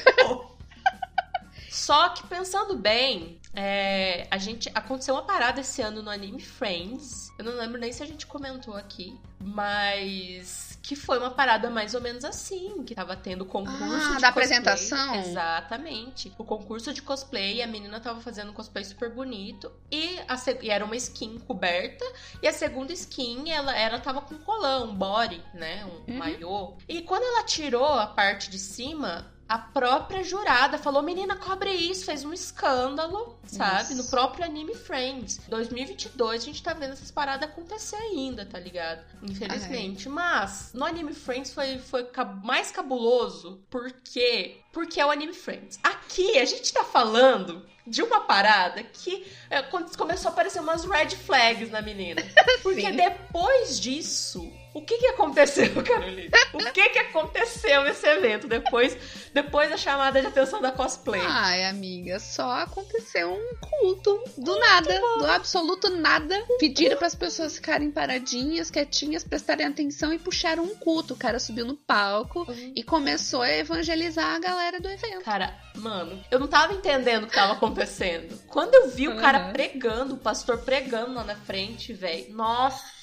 Só 1.85 2.09
que 2.11 2.27
pensando 2.27 2.77
bem, 2.77 3.39
é, 3.53 4.27
a 4.31 4.39
gente 4.39 4.71
aconteceu 4.75 5.15
uma 5.15 5.23
parada 5.25 5.61
esse 5.61 5.83
ano 5.83 6.01
no 6.03 6.11
anime 6.11 6.41
Friends. 6.41 7.29
Eu 7.39 7.45
não 7.45 7.53
lembro 7.57 7.79
nem 7.79 7.93
se 7.93 8.03
a 8.03 8.07
gente 8.07 8.27
comentou 8.27 8.75
aqui, 8.75 9.19
mas 9.39 10.79
que 10.83 10.95
foi 10.97 11.19
uma 11.19 11.31
parada 11.31 11.69
mais 11.71 11.95
ou 11.95 12.01
menos 12.01 12.25
assim, 12.25 12.83
que 12.85 12.95
tava 12.95 13.17
tendo 13.17 13.45
concurso 13.45 14.13
Ah, 14.13 14.17
de 14.17 14.21
da 14.23 14.33
cosplay. 14.33 14.45
apresentação? 14.59 15.15
Exatamente. 15.17 16.33
O 16.39 16.45
concurso 16.45 16.93
de 16.93 17.03
cosplay, 17.03 17.63
a 17.63 17.67
menina 17.67 18.01
tava 18.01 18.21
fazendo 18.21 18.51
um 18.51 18.55
cosplay 18.55 18.85
super 18.85 19.11
bonito 19.11 19.71
e, 19.91 20.19
a 20.29 20.37
e 20.63 20.71
era 20.71 20.85
uma 20.85 20.97
skin 20.97 21.39
coberta 21.39 22.05
e 22.43 22.49
a 22.49 22.53
segunda 22.53 22.93
skin 22.93 23.51
ela, 23.51 23.77
ela 23.77 23.99
tava 23.99 24.21
com 24.23 24.37
colã, 24.39 24.85
um 24.85 24.95
body, 24.95 25.43
né, 25.53 25.85
um 25.87 26.13
Uhum. 26.13 26.19
maiô. 26.19 26.75
E 26.89 27.03
quando 27.03 27.23
ela 27.25 27.45
tirou 27.45 27.85
a 27.99 28.07
parte 28.07 28.51
de 28.51 28.59
cima, 28.59 29.34
a 29.55 29.59
própria 29.59 30.25
jurada 30.25 30.79
falou: 30.79 31.01
menina, 31.01 31.37
cobre 31.37 31.71
isso, 31.71 32.07
fez 32.07 32.25
um 32.25 32.33
escândalo, 32.33 33.39
sabe? 33.47 33.95
Nossa. 33.95 33.95
No 33.95 34.05
próprio 34.07 34.45
anime 34.45 34.75
Friends. 34.75 35.39
2022 35.49 36.43
a 36.43 36.45
gente 36.45 36.61
tá 36.61 36.73
vendo 36.73 36.95
essas 36.95 37.13
paradas 37.13 37.49
acontecer 37.49 37.95
ainda, 37.95 38.45
tá 38.45 38.59
ligado? 38.59 39.05
Infelizmente. 39.23 40.09
Mas 40.09 40.73
no 40.75 40.85
anime 40.85 41.15
Friends 41.15 41.53
foi, 41.53 41.79
foi 41.79 42.05
mais 42.43 42.73
cabuloso 42.73 43.63
porque. 43.71 44.57
Porque 44.73 45.01
é 45.01 45.07
o 45.07 45.11
anime 45.13 45.33
Friends. 45.33 45.79
Aqui 45.85 46.37
a 46.37 46.45
gente 46.45 46.73
tá 46.73 46.83
falando 46.83 47.65
de 47.87 48.03
uma 48.03 48.23
parada 48.23 48.83
que 48.83 49.25
é, 49.49 49.63
começou 49.63 50.31
a 50.31 50.33
aparecer 50.33 50.59
umas 50.59 50.85
red 50.85 51.11
flags 51.11 51.71
na 51.71 51.81
menina. 51.81 52.23
Porque 52.63 52.91
depois 52.91 53.79
disso, 53.79 54.51
o 54.75 54.83
que 54.85 54.99
que 54.99 55.07
aconteceu, 55.07 55.71
Carolina? 55.83 56.31
O 56.53 56.59
que 56.73 56.89
que 56.91 56.99
aconteceu 56.99 57.83
nesse 57.85 58.07
evento 58.07 58.47
depois, 58.49 58.97
depois 59.33 59.71
da 59.71 59.77
chamada 59.77 60.21
de 60.21 60.27
atenção 60.27 60.61
da 60.61 60.71
cosplay? 60.73 61.23
Ai, 61.25 61.65
amiga, 61.65 62.19
só 62.19 62.51
aconteceu 62.61 63.33
um 63.33 63.57
culto 63.61 64.23
do 64.37 64.59
nada, 64.59 65.01
do 65.19 65.27
absoluto 65.27 65.89
nada. 65.91 66.45
Pediram 66.59 66.97
para 66.97 67.07
as 67.07 67.15
pessoas 67.15 67.55
ficarem 67.57 67.91
paradinhas, 67.91 68.71
quietinhas, 68.71 69.25
prestarem 69.25 69.67
atenção 69.67 70.13
e 70.13 70.19
puxaram 70.19 70.65
um 70.65 70.75
culto. 70.77 71.15
O 71.15 71.17
cara 71.17 71.39
subiu 71.39 71.65
no 71.65 71.77
palco 71.77 72.47
e 72.75 72.83
começou 72.83 73.43
a 73.43 73.51
evangelizar 73.53 74.35
a 74.35 74.39
galera 74.41 74.81
do 74.81 74.89
evento. 74.89 75.23
Cara, 75.25 75.57
mano, 75.77 76.23
eu 76.31 76.39
não 76.39 76.49
tava 76.49 76.75
entendendo 76.75 77.25
o 77.25 77.27
que 77.29 77.35
tava 77.35 77.53
acontecendo. 77.53 78.37
Quando 78.49 78.75
eu 78.75 78.89
vi 78.91 79.09
o 79.09 79.17
cara 79.17 79.47
Uhum. 79.47 79.53
pregando, 79.53 80.15
o 80.15 80.19
pastor 80.19 80.59
pregando 80.59 81.15
lá 81.15 81.25
na 81.25 81.37
frente, 81.37 81.93
velho, 81.93 82.33
nossa. 82.35 82.94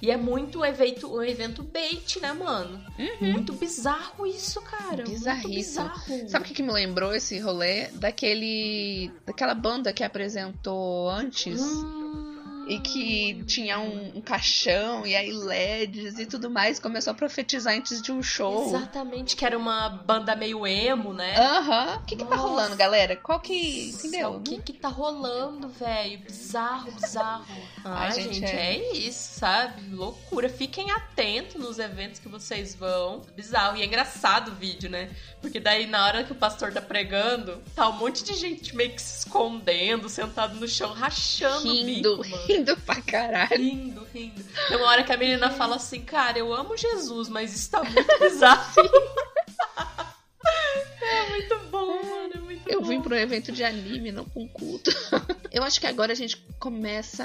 E 0.00 0.10
é 0.10 0.16
muito 0.16 0.60
um 0.60 0.64
evento, 0.64 1.14
um 1.14 1.22
evento 1.22 1.62
bait, 1.62 2.18
né, 2.20 2.32
mano? 2.32 2.84
Muito 3.20 3.52
bizarro 3.52 4.26
isso, 4.26 4.60
cara. 4.62 4.96
Muito 4.96 5.08
Uhum. 5.08 5.14
Bizarríssimo. 5.14 5.54
bizarro. 5.54 6.28
Sabe 6.28 6.44
o 6.44 6.48
que, 6.48 6.54
que 6.54 6.62
me 6.62 6.72
lembrou 6.72 7.14
esse 7.14 7.38
rolê? 7.38 7.86
Daquele. 7.92 9.10
daquela 9.26 9.54
banda 9.54 9.92
que 9.92 10.02
apresentou 10.04 11.08
antes. 11.10 11.60
Hum, 11.60 12.31
e 12.66 12.78
que 12.78 13.42
tinha 13.44 13.78
um, 13.78 14.18
um 14.18 14.20
caixão 14.20 15.06
e 15.06 15.14
aí 15.14 15.32
LEDs 15.32 16.18
e 16.18 16.26
tudo 16.26 16.50
mais. 16.50 16.78
Começou 16.78 17.12
a 17.12 17.14
profetizar 17.14 17.74
antes 17.74 18.00
de 18.00 18.12
um 18.12 18.22
show. 18.22 18.68
Exatamente, 18.68 19.36
que 19.36 19.44
era 19.44 19.56
uma 19.56 19.88
banda 19.88 20.34
meio 20.36 20.66
emo, 20.66 21.12
né? 21.12 21.36
Aham. 21.36 21.96
O 21.96 22.06
que 22.06 22.16
que 22.16 22.24
tá 22.24 22.36
rolando, 22.36 22.76
galera? 22.76 23.16
Qual 23.16 23.40
que. 23.40 23.90
Entendeu? 23.90 24.36
O 24.36 24.40
que 24.40 24.60
que 24.60 24.72
tá 24.72 24.88
rolando, 24.88 25.68
velho? 25.68 26.18
Bizarro, 26.20 26.92
bizarro. 26.92 27.44
Ai, 27.84 28.08
Ai, 28.08 28.12
gente, 28.12 28.34
gente, 28.34 28.46
é. 28.46 28.76
é... 28.76 28.92
isso, 28.96 29.38
sabe? 29.38 29.82
Loucura. 29.94 30.48
Fiquem 30.48 30.90
atentos 30.90 31.56
nos 31.56 31.78
eventos 31.78 32.18
que 32.18 32.28
vocês 32.28 32.74
vão. 32.74 33.22
Bizarro. 33.36 33.76
E 33.76 33.82
é 33.82 33.86
engraçado 33.86 34.52
o 34.52 34.54
vídeo, 34.54 34.88
né? 34.88 35.10
Porque 35.40 35.58
daí, 35.58 35.86
na 35.86 36.04
hora 36.04 36.24
que 36.24 36.32
o 36.32 36.36
pastor 36.36 36.72
tá 36.72 36.80
pregando, 36.80 37.60
tá 37.74 37.88
um 37.88 37.92
monte 37.94 38.22
de 38.22 38.34
gente 38.34 38.74
meio 38.74 38.92
que 38.92 39.02
se 39.02 39.20
escondendo, 39.20 40.08
sentado 40.08 40.54
no 40.54 40.68
chão, 40.68 40.92
rachando 40.92 41.72
Rindo, 41.72 42.20
o 42.20 42.22
bico, 42.22 42.36
mano. 42.36 42.46
Rindo 42.56 42.76
pra 42.78 43.00
caralho. 43.02 43.56
Rindo, 43.56 44.06
rindo. 44.14 44.42
Tem 44.68 44.76
uma 44.76 44.86
hora 44.88 45.02
que 45.04 45.12
a 45.12 45.16
menina 45.16 45.50
fala 45.50 45.76
assim, 45.76 46.00
cara, 46.02 46.38
eu 46.38 46.52
amo 46.52 46.76
Jesus, 46.76 47.28
mas 47.28 47.54
isso 47.54 47.70
tá 47.70 47.82
muito 47.82 48.18
bizarro. 48.20 48.72
é 51.02 51.28
muito 51.30 51.58
bom, 51.70 52.02
mano. 52.02 52.32
É 52.34 52.38
muito 52.38 52.68
Eu 52.70 52.80
bom. 52.80 52.88
vim 52.88 53.00
pra 53.00 53.14
um 53.14 53.18
evento 53.18 53.52
de 53.52 53.62
anime, 53.64 54.12
não 54.12 54.24
pra 54.24 54.42
um 54.42 54.48
culto. 54.48 54.90
Eu 55.52 55.62
acho 55.62 55.78
que 55.78 55.86
agora 55.86 56.12
a 56.12 56.14
gente 56.16 56.38
começa 56.58 57.24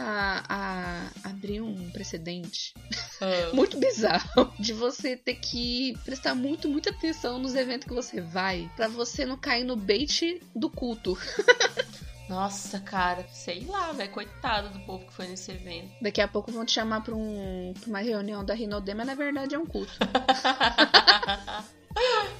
a 0.49 1.09
abrir 1.23 1.61
um 1.61 1.89
precedente 1.91 2.73
Ah. 3.21 3.51
muito 3.53 3.77
bizarro 3.79 4.53
de 4.59 4.73
você 4.73 5.15
ter 5.15 5.35
que 5.35 5.97
prestar 6.03 6.35
muito, 6.35 6.67
muita 6.67 6.89
atenção 6.89 7.39
nos 7.39 7.55
eventos 7.55 7.87
que 7.87 7.93
você 7.93 8.19
vai 8.19 8.69
pra 8.75 8.89
você 8.89 9.25
não 9.25 9.37
cair 9.37 9.63
no 9.63 9.77
bait 9.77 10.41
do 10.53 10.69
culto. 10.69 11.17
Nossa, 12.29 12.79
cara, 12.79 13.25
sei 13.31 13.65
lá, 13.65 13.91
velho. 13.93 14.11
Coitado 14.11 14.69
do 14.69 14.79
povo 14.81 15.05
que 15.05 15.13
foi 15.13 15.27
nesse 15.27 15.51
evento. 15.51 15.91
Daqui 16.01 16.21
a 16.21 16.27
pouco 16.27 16.51
vão 16.51 16.65
te 16.65 16.73
chamar 16.73 17.01
pra, 17.01 17.15
um, 17.15 17.73
pra 17.79 17.89
uma 17.89 17.99
reunião 17.99 18.43
da 18.43 18.53
Rinodê, 18.53 18.93
mas 18.93 19.07
na 19.07 19.15
verdade 19.15 19.55
é 19.55 19.59
um 19.59 19.65
culto. 19.65 19.93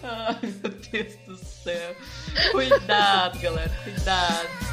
Ai, 0.03 0.39
meu 0.41 0.71
Deus 0.71 1.15
do 1.25 1.37
céu. 1.37 1.95
Cuidado, 2.51 3.39
galera, 3.39 3.71
cuidado. 3.83 4.66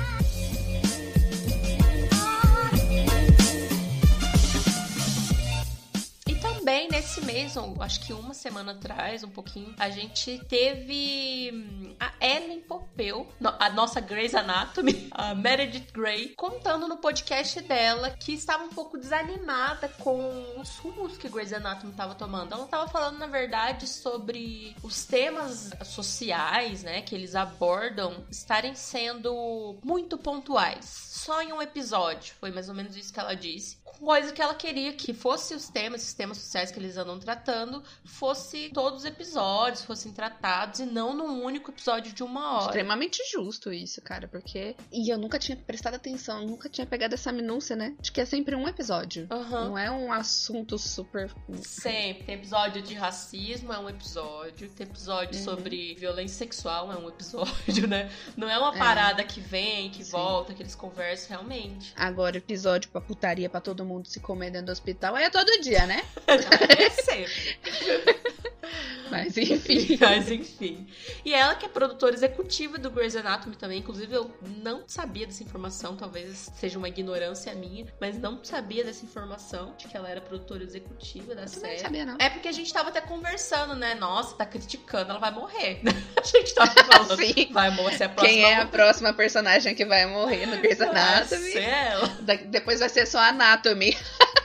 Mês, 7.25 7.55
acho 7.81 8.01
que 8.01 8.13
uma 8.13 8.35
semana 8.35 8.73
atrás, 8.73 9.23
um 9.25 9.29
pouquinho, 9.31 9.75
a 9.79 9.91
gente 9.91 10.39
teve 10.49 11.51
hum, 11.53 11.95
a 11.99 12.13
Ellen 12.25 12.61
Pompeu, 12.61 13.27
no- 13.41 13.55
a 13.59 13.71
nossa 13.71 14.01
Grey's 14.01 14.35
Anatomy, 14.35 15.09
a 15.13 15.35
Meredith 15.35 15.91
Grey, 15.93 16.29
contando 16.37 16.87
no 16.89 16.97
podcast 16.99 17.61
dela 17.63 18.11
que 18.11 18.33
estava 18.33 18.65
um 18.65 18.69
pouco 18.69 18.99
desanimada 18.99 19.89
com 20.01 20.61
os 20.61 20.77
rumos 20.79 21.17
que 21.17 21.29
Grey's 21.29 21.53
Anatomy 21.53 21.93
estava 21.93 22.15
tomando. 22.15 22.53
Ela 22.55 22.65
estava 22.65 22.89
falando, 22.89 23.19
na 23.19 23.27
verdade, 23.27 23.87
sobre 23.87 24.77
os 24.83 25.05
temas 25.05 25.71
sociais, 25.85 26.83
né, 26.83 27.03
que 27.03 27.15
eles 27.15 27.35
abordam 27.35 28.25
estarem 28.31 28.75
sendo 28.75 29.77
muito 29.83 30.19
pontuais. 30.19 30.85
Só 30.85 31.41
em 31.43 31.53
um 31.53 31.63
episódio, 31.63 32.35
foi 32.39 32.51
mais 32.51 32.69
ou 32.69 32.75
menos 32.75 32.97
isso 32.97 33.13
que 33.13 33.19
ela 33.21 33.35
disse. 33.35 33.79
Coisa 33.85 34.33
que 34.33 34.43
ela 34.43 34.55
queria 34.55 34.93
que 34.93 35.15
fosse 35.15 35.55
os 35.55 35.69
temas, 35.69 36.03
esses 36.03 36.15
temas 36.15 36.37
sociais 36.39 36.71
que 36.71 36.79
eles 36.79 36.97
andam 36.97 37.14
tratando, 37.19 37.83
fosse 38.05 38.71
todos 38.73 39.01
os 39.01 39.05
episódios, 39.05 39.85
fossem 39.85 40.13
tratados 40.13 40.81
e 40.81 40.85
não 40.87 41.15
num 41.15 41.43
único 41.45 41.71
episódio 41.71 42.13
de 42.13 42.23
uma 42.23 42.55
hora. 42.57 42.67
Extremamente 42.67 43.23
justo 43.31 43.73
isso, 43.73 44.01
cara, 44.03 44.29
porque. 44.29 44.77
E 44.93 45.13
eu 45.13 45.19
nunca 45.19 45.39
tinha 45.39 45.57
prestado 45.57 45.95
atenção, 45.95 46.45
nunca 46.47 46.69
tinha 46.69 46.87
pegado 46.87 47.15
essa 47.15 47.33
minúcia, 47.33 47.75
né? 47.77 47.95
De 48.01 48.13
que 48.13 48.21
é 48.21 48.25
sempre 48.25 48.55
um 48.55 48.67
episódio. 48.69 49.27
Aham. 49.31 49.65
Não 49.71 49.79
é 49.79 49.91
um 49.91 50.13
assunto 50.13 50.79
super. 50.79 51.31
Sempre. 51.63 52.25
Tem 52.25 52.35
episódio 52.37 52.83
de 52.83 52.95
racismo, 52.95 53.73
é 53.73 53.79
um 53.79 53.89
episódio. 53.89 54.69
Tem 54.71 54.87
episódio 54.87 55.39
Uhum. 55.39 55.45
sobre 55.45 55.95
violência 55.95 56.37
sexual, 56.39 56.93
é 56.93 56.97
um 56.97 57.09
episódio, 57.09 57.87
né? 57.89 58.11
Não 58.37 58.49
é 58.49 58.59
uma 58.59 58.75
É. 58.75 58.79
parada 58.79 59.25
que 59.25 59.41
vem, 59.41 59.91
que 59.91 60.05
Sim. 60.05 60.11
volta, 60.13 60.55
que 60.55 60.63
eles 60.63 60.75
conversam 60.75 61.29
realmente. 61.31 61.93
Agora, 61.97 62.37
episódio 62.37 62.91
pra 62.91 63.01
putaria 63.01 63.49
pra 63.49 63.61
todo 63.61 63.85
mundo 63.85 64.07
se 64.07 64.21
comer 64.21 64.51
dentro 64.51 64.67
do 64.67 64.73
hospital 64.73 65.17
é 65.17 65.31
todo 65.31 65.61
dia, 65.61 65.87
né? 65.87 66.03
Mas 69.11 69.37
enfim. 69.37 69.97
Mas 70.01 70.31
enfim. 70.31 70.87
E 71.25 71.33
ela 71.35 71.55
que 71.55 71.67
é 71.67 71.69
produtora 71.69 72.15
executiva 72.15 72.79
do 72.79 72.91
Grey's 72.91 73.15
Anatomy 73.15 73.55
também. 73.57 73.79
Inclusive, 73.79 74.13
eu 74.15 74.35
não 74.63 74.85
sabia 74.89 75.27
dessa 75.27 75.43
informação. 75.43 75.95
Talvez 75.97 76.51
seja 76.57 76.79
uma 76.79 76.89
ignorância 76.89 77.55
minha. 77.55 77.87
Mas 78.01 78.19
não 78.19 78.43
sabia 78.43 78.83
dessa 78.83 79.05
informação 79.05 79.75
de 79.77 79.87
que 79.87 79.97
ela 79.97 80.09
era 80.09 80.21
produtora 80.21 80.63
executiva 80.65 81.35
da 81.35 81.43
Eu 81.43 81.49
série. 81.49 81.75
não 81.75 81.81
sabia, 81.81 82.07
não. 82.07 82.17
É 82.19 82.31
porque 82.31 82.49
a 82.49 82.53
gente 82.53 82.73
tava 82.73 82.89
até 82.89 83.01
conversando, 83.01 83.77
né? 83.77 83.95
Nossa, 83.95 84.35
tá 84.37 84.47
criticando, 84.47 85.11
ela 85.11 85.21
vai 85.21 85.31
morrer. 85.31 85.81
A 86.17 86.27
gente 86.27 86.55
tava 86.55 86.73
falando. 86.73 87.17
Sim. 87.17 87.51
Vai 87.53 87.71
morrer, 87.71 88.03
é. 88.03 88.09
Quem 88.09 88.45
é 88.45 88.57
a 88.57 88.67
próxima 88.67 89.13
personagem 89.13 89.75
que 89.75 89.85
vai 89.85 90.07
morrer 90.07 90.47
no 90.47 90.57
Grey's 90.57 90.81
Anatomy? 90.81 91.53
ser 91.53 91.63
ela. 91.63 92.09
Da- 92.21 92.35
Depois 92.35 92.81
vai 92.81 92.89
ser 92.89 93.07
só 93.07 93.19
Anatomy, 93.19 93.95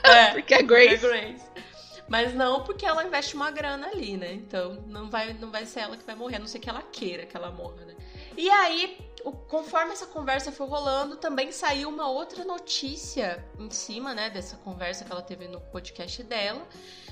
É. 0.03 0.31
porque 0.33 0.53
é 0.55 0.59
É 0.59 0.63
Grace. 0.63 1.35
Mas 2.09 2.33
não 2.33 2.63
porque 2.63 2.85
ela 2.85 3.03
investe 3.05 3.35
uma 3.35 3.51
grana 3.51 3.87
ali, 3.87 4.17
né? 4.17 4.33
Então 4.33 4.83
não 4.87 5.09
vai, 5.09 5.33
não 5.33 5.51
vai 5.51 5.65
ser 5.65 5.81
ela 5.81 5.95
que 5.95 6.03
vai 6.05 6.15
morrer, 6.15 6.37
a 6.37 6.39
não 6.39 6.47
ser 6.47 6.59
que 6.59 6.69
ela 6.69 6.81
queira 6.81 7.25
que 7.25 7.37
ela 7.37 7.51
morra, 7.51 7.85
né? 7.85 7.95
E 8.35 8.49
aí, 8.49 8.97
o- 9.23 9.31
conforme 9.31 9.91
essa 9.91 10.05
conversa 10.05 10.51
foi 10.51 10.65
rolando, 10.67 11.17
também 11.17 11.51
saiu 11.51 11.89
uma 11.89 12.09
outra 12.09 12.43
notícia 12.45 13.43
em 13.59 13.69
cima, 13.69 14.13
né, 14.13 14.29
dessa 14.29 14.55
conversa 14.57 15.03
que 15.03 15.11
ela 15.11 15.21
teve 15.21 15.47
no 15.47 15.59
podcast 15.59 16.23
dela, 16.23 16.65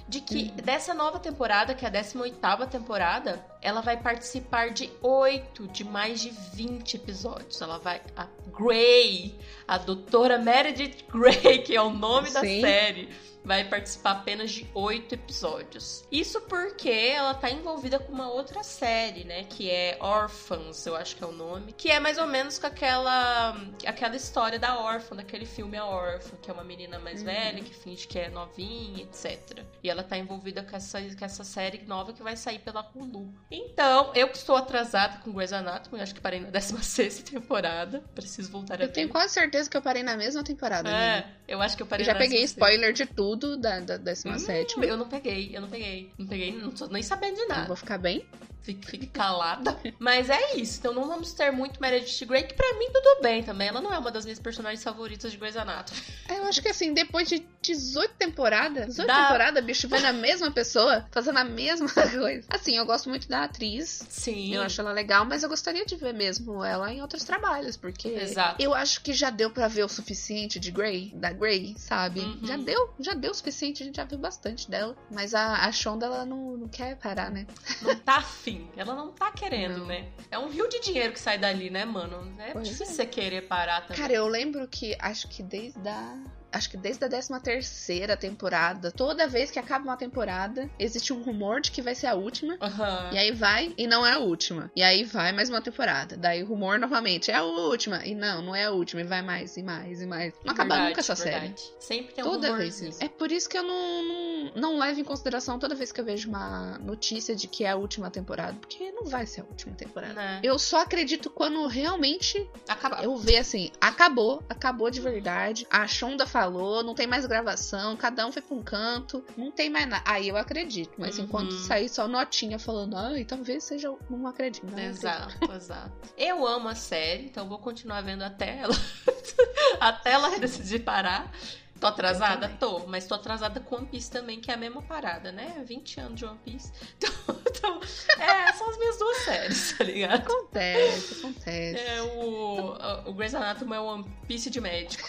de 0.07 0.21
que 0.21 0.51
dessa 0.51 0.93
nova 0.93 1.19
temporada, 1.19 1.75
que 1.75 1.83
é 1.85 1.89
a 1.89 1.91
18ª 1.91 2.65
temporada, 2.67 3.45
ela 3.61 3.81
vai 3.81 3.97
participar 3.97 4.69
de 4.71 4.89
oito 5.01 5.67
de 5.67 5.83
mais 5.83 6.21
de 6.21 6.29
20 6.53 6.95
episódios. 6.95 7.61
Ela 7.61 7.77
vai 7.79 8.01
a 8.15 8.27
Grey, 8.55 9.37
a 9.67 9.77
doutora 9.77 10.37
Meredith 10.37 11.05
Grey, 11.11 11.59
que 11.63 11.75
é 11.75 11.81
o 11.81 11.89
nome 11.89 12.29
da 12.31 12.41
Sim. 12.41 12.61
série, 12.61 13.09
vai 13.43 13.63
participar 13.63 14.11
apenas 14.11 14.51
de 14.51 14.67
oito 14.73 15.13
episódios. 15.15 16.03
Isso 16.11 16.41
porque 16.41 16.89
ela 16.89 17.33
tá 17.33 17.49
envolvida 17.49 17.97
com 17.97 18.11
uma 18.11 18.29
outra 18.29 18.61
série, 18.61 19.23
né? 19.23 19.43
Que 19.45 19.69
é 19.69 19.97
Orphans, 20.01 20.85
eu 20.85 20.95
acho 20.97 21.15
que 21.15 21.23
é 21.23 21.27
o 21.27 21.31
nome. 21.31 21.71
Que 21.73 21.89
é 21.91 21.99
mais 21.99 22.17
ou 22.17 22.27
menos 22.27 22.59
com 22.59 22.67
aquela, 22.67 23.55
aquela 23.85 24.15
história 24.17 24.59
da 24.59 24.77
órfã, 24.79 25.15
daquele 25.15 25.45
filme 25.45 25.77
A 25.77 25.85
Órfã, 25.85 26.35
que 26.41 26.49
é 26.49 26.53
uma 26.53 26.63
menina 26.63 26.99
mais 26.99 27.19
Uhum. 27.19 27.25
velha, 27.27 27.63
que 27.63 27.73
finge 27.73 28.05
que 28.07 28.19
é 28.19 28.29
novinha, 28.29 29.03
etc. 29.03 29.63
E 29.81 29.89
ela 29.89 30.03
tá 30.03 30.17
envolvida 30.17 30.61
com 30.63 30.75
essa, 30.75 30.99
com 31.01 31.23
essa 31.25 31.43
série 31.45 31.83
nova 31.85 32.11
que 32.11 32.21
vai 32.23 32.35
sair 32.35 32.59
pela 32.59 32.81
Hulu. 32.93 33.33
Então, 33.49 34.11
eu 34.13 34.27
que 34.27 34.37
estou 34.37 34.55
atrasada 34.57 35.19
com 35.19 35.31
Grey's 35.31 35.53
Anatomy, 35.53 36.01
acho 36.01 36.13
que 36.13 36.19
parei 36.19 36.39
na 36.39 36.49
16 36.49 37.19
temporada. 37.31 38.03
Preciso 38.13 38.51
voltar 38.51 38.79
a 38.79 38.83
Eu 38.83 38.91
tenho 38.91 39.07
quase 39.07 39.33
certeza 39.33 39.69
que 39.69 39.77
eu 39.77 39.81
parei 39.81 40.03
na 40.03 40.17
mesma 40.17 40.43
temporada. 40.43 40.89
amiga. 40.89 41.03
É, 41.03 41.25
eu 41.47 41.61
acho 41.61 41.77
que 41.77 41.83
eu 41.83 41.87
parei 41.87 42.03
Eu 42.03 42.07
já 42.07 42.13
na 42.13 42.19
peguei 42.19 42.41
16. 42.41 42.51
spoiler 42.51 42.91
de 42.93 43.05
tudo 43.05 43.55
da, 43.57 43.79
da 43.79 43.97
17. 43.97 44.79
Hum, 44.79 44.83
eu 44.83 44.97
não 44.97 45.07
peguei, 45.07 45.51
eu 45.55 45.61
não 45.61 45.69
peguei. 45.69 46.11
Não 46.17 46.27
peguei, 46.27 46.51
não 46.51 46.71
tô 46.71 46.87
nem 46.87 47.01
sabendo 47.01 47.35
de 47.35 47.41
Eu 47.43 47.47
nada. 47.47 47.67
vou 47.67 47.75
ficar 47.77 47.97
bem. 47.97 48.25
Fique, 48.63 48.85
fique 48.85 49.07
calada. 49.07 49.79
Mas 49.97 50.29
é 50.29 50.55
isso. 50.57 50.79
Então 50.79 50.93
não 50.93 51.07
vamos 51.07 51.31
ter 51.31 51.51
muito 51.51 51.79
Meredith 51.81 52.25
Grey, 52.25 52.43
que 52.43 52.53
pra 52.53 52.73
mim 52.73 52.89
tudo 52.91 53.21
bem 53.21 53.41
também. 53.41 53.69
Ela 53.69 53.79
não 53.79 53.93
é 53.93 53.97
uma 53.97 54.11
das 54.11 54.25
minhas 54.25 54.39
personagens 54.39 54.83
favoritas 54.83 55.31
de 55.31 55.37
Grey's 55.37 55.55
Anatomy. 55.55 55.97
É, 56.27 56.39
Eu 56.39 56.43
acho 56.47 56.61
que 56.61 56.67
assim, 56.67 56.93
depois 56.93 57.29
de 57.29 57.47
18 57.61 58.15
temporadas, 58.15 58.87
18 58.87 59.07
Dá. 59.07 59.23
temporadas, 59.27 59.63
bicho, 59.63 59.87
vendo 59.87 60.03
a 60.05 60.11
mesma 60.11 60.51
pessoa, 60.51 61.07
fazendo 61.11 61.37
a 61.37 61.45
mesma 61.45 61.87
coisa. 62.11 62.45
Assim, 62.49 62.75
eu 62.75 62.85
gosto 62.85 63.07
muito 63.07 63.29
da 63.29 63.36
atriz. 63.43 64.03
Sim. 64.09 64.53
Eu 64.53 64.61
acho 64.61 64.79
ela 64.81 64.91
legal, 64.91 65.25
mas 65.25 65.43
eu 65.43 65.49
gostaria 65.49 65.85
de 65.85 65.95
ver 65.95 66.13
mesmo 66.13 66.63
ela 66.63 66.91
em 66.91 67.01
outros 67.01 67.23
trabalhos, 67.23 67.77
porque 67.77 68.07
Exato. 68.09 68.61
eu 68.61 68.73
acho 68.73 69.01
que 69.01 69.13
já 69.13 69.29
deu 69.29 69.49
pra 69.51 69.67
ver 69.67 69.83
o 69.83 69.89
suficiente 69.89 70.59
de 70.59 70.71
Grey, 70.71 71.11
da 71.15 71.31
Grey, 71.31 71.75
sabe? 71.77 72.19
Uhum. 72.21 72.39
Já 72.43 72.57
deu, 72.57 72.93
já 72.99 73.13
deu 73.13 73.31
o 73.31 73.35
suficiente, 73.35 73.83
a 73.83 73.85
gente 73.85 73.95
já 73.95 74.03
viu 74.03 74.17
bastante 74.17 74.69
dela. 74.69 74.95
Mas 75.11 75.33
a, 75.33 75.65
a 75.65 75.71
Shonda, 75.71 76.05
ela 76.05 76.25
não, 76.25 76.57
não 76.57 76.67
quer 76.67 76.95
parar, 76.97 77.29
né? 77.31 77.45
Não 77.81 77.95
tá 77.95 78.17
afim. 78.17 78.67
Ela 78.75 78.95
não 78.95 79.11
tá 79.11 79.31
querendo, 79.31 79.79
Não. 79.79 79.85
né? 79.87 80.09
É 80.31 80.37
um 80.37 80.49
rio 80.49 80.67
de 80.69 80.79
dinheiro 80.81 81.13
que 81.13 81.19
sai 81.19 81.37
dali, 81.37 81.69
né, 81.69 81.85
mano? 81.85 82.33
É 82.39 82.51
Pois 82.51 82.67
difícil 82.67 82.93
é. 82.93 82.95
você 82.97 83.05
querer 83.05 83.41
parar 83.47 83.81
também. 83.81 83.97
Cara, 83.97 84.13
eu 84.13 84.27
lembro 84.27 84.67
que 84.67 84.95
acho 84.99 85.27
que 85.27 85.41
desde 85.43 85.87
a. 85.87 86.17
Acho 86.57 86.71
que 86.71 86.77
desde 86.77 87.05
a 87.05 87.07
13 87.07 87.39
terceira 87.39 88.17
temporada, 88.17 88.91
toda 88.91 89.27
vez 89.27 89.51
que 89.51 89.59
acaba 89.59 89.83
uma 89.83 89.95
temporada, 89.95 90.67
existe 90.79 91.13
um 91.13 91.21
rumor 91.21 91.61
de 91.61 91.69
que 91.69 91.83
vai 91.83 91.93
ser 91.93 92.07
a 92.07 92.15
última. 92.15 92.57
Aham. 92.59 93.11
E 93.13 93.17
aí 93.17 93.31
vai 93.31 93.75
e 93.77 93.85
não 93.85 94.03
é 94.03 94.13
a 94.13 94.17
última. 94.17 94.71
E 94.75 94.81
aí 94.81 95.03
vai 95.03 95.31
mais 95.31 95.49
uma 95.51 95.61
temporada. 95.61 96.17
Daí 96.17 96.41
rumor 96.41 96.79
novamente, 96.79 97.29
é 97.29 97.35
a 97.35 97.43
última. 97.43 98.03
E 98.03 98.15
não, 98.15 98.41
não 98.41 98.55
é 98.55 98.65
a 98.65 98.71
última. 98.71 99.01
E 99.01 99.03
vai 99.03 99.21
mais 99.21 99.55
e 99.55 99.61
mais 99.61 100.01
e 100.01 100.07
mais. 100.07 100.33
Não 100.43 100.51
acaba 100.51 100.69
Verdade, 100.69 100.89
nunca 100.89 100.99
essa 101.01 101.15
série. 101.15 101.39
verdade. 101.47 101.63
Sempre 101.79 102.13
tem 102.15 102.23
um 102.23 102.27
Toda 102.27 102.55
vez 102.55 102.79
rumorzinho. 102.79 103.05
É 103.05 103.07
por 103.07 103.31
isso 103.31 103.47
que 103.47 103.57
eu 103.57 103.63
não, 103.63 104.03
não, 104.03 104.51
não 104.55 104.79
levo 104.79 104.99
em 104.99 105.03
consideração 105.03 105.59
toda 105.59 105.75
vez 105.75 105.91
que 105.91 106.01
eu 106.01 106.05
vejo 106.05 106.27
uma 106.27 106.79
notícia 106.79 107.35
de 107.35 107.47
que 107.47 107.65
é 107.65 107.69
a 107.69 107.75
última 107.75 108.09
temporada. 108.09 108.57
Porque 108.59 108.91
não 108.91 109.05
vai 109.05 109.27
ser 109.27 109.41
a 109.41 109.43
última 109.43 109.75
temporada. 109.75 110.13
Né? 110.15 110.39
Eu 110.41 110.57
só 110.57 110.81
acredito 110.81 111.29
quando 111.29 111.67
realmente 111.67 112.49
Acaba. 112.67 113.03
eu 113.03 113.15
ver 113.15 113.37
assim, 113.37 113.71
acabou, 113.79 114.41
acabou 114.49 114.89
de 114.89 114.99
verdade. 114.99 115.67
A 115.69 115.85
Shonda 115.85 116.25
falou, 116.51 116.83
não 116.83 116.95
tem 116.95 117.05
mais 117.07 117.25
gravação, 117.25 117.95
cada 117.95 118.25
um 118.25 118.31
foi 118.31 118.41
pra 118.41 118.55
um 118.55 118.63
canto, 118.63 119.23
não 119.35 119.51
tem 119.51 119.69
mais 119.69 119.87
nada. 119.87 120.03
Aí 120.05 120.27
eu 120.27 120.37
acredito, 120.37 120.91
mas 120.97 121.17
Uhum. 121.17 121.25
enquanto 121.25 121.51
sair 121.53 121.89
só 121.89 122.07
notinha 122.07 122.57
falando, 122.59 122.95
ai, 122.97 123.23
talvez 123.25 123.63
seja. 123.63 123.93
Não 124.09 124.25
acredito. 124.27 124.65
Não 124.65 124.73
acredito. 124.73 124.97
Exato, 125.03 125.37
exato. 125.53 125.91
Eu 126.17 126.45
amo 126.47 126.67
a 126.69 126.75
série, 126.75 127.25
então 127.25 127.47
vou 127.47 127.59
continuar 127.59 128.01
vendo 128.01 128.23
até 128.23 128.57
ela. 128.59 128.75
até 129.79 130.11
ela 130.11 130.37
decidir 130.39 130.79
parar. 130.79 131.31
Tô 131.79 131.85
atrasada? 131.85 132.49
Tô, 132.59 132.87
mas 132.87 133.05
tô 133.05 133.13
atrasada 133.13 133.59
com 133.59 133.75
One 133.75 133.85
Piece 133.85 134.09
também, 134.09 134.41
que 134.41 134.49
é 134.49 134.55
a 134.55 134.57
mesma 134.57 134.81
parada, 134.81 135.31
né? 135.31 135.61
20 135.63 135.99
anos 135.99 136.15
de 136.19 136.25
One 136.25 136.39
Piece. 136.43 136.71
Então, 136.97 137.79
então, 137.79 137.79
é, 138.19 138.53
são 138.53 138.69
as 138.69 138.77
minhas 138.77 138.97
duas 138.99 139.17
séries, 139.17 139.75
tá 139.77 139.83
ligado? 139.83 140.21
Acontece, 140.21 141.19
acontece. 141.19 141.79
É, 141.79 142.01
o, 142.01 142.75
o 143.09 143.13
Grey's 143.13 143.33
Anatomy 143.33 143.73
é 143.73 143.79
o 143.79 143.83
One 143.85 144.05
Piece 144.27 144.49
de 144.49 144.59
médico. 144.61 145.07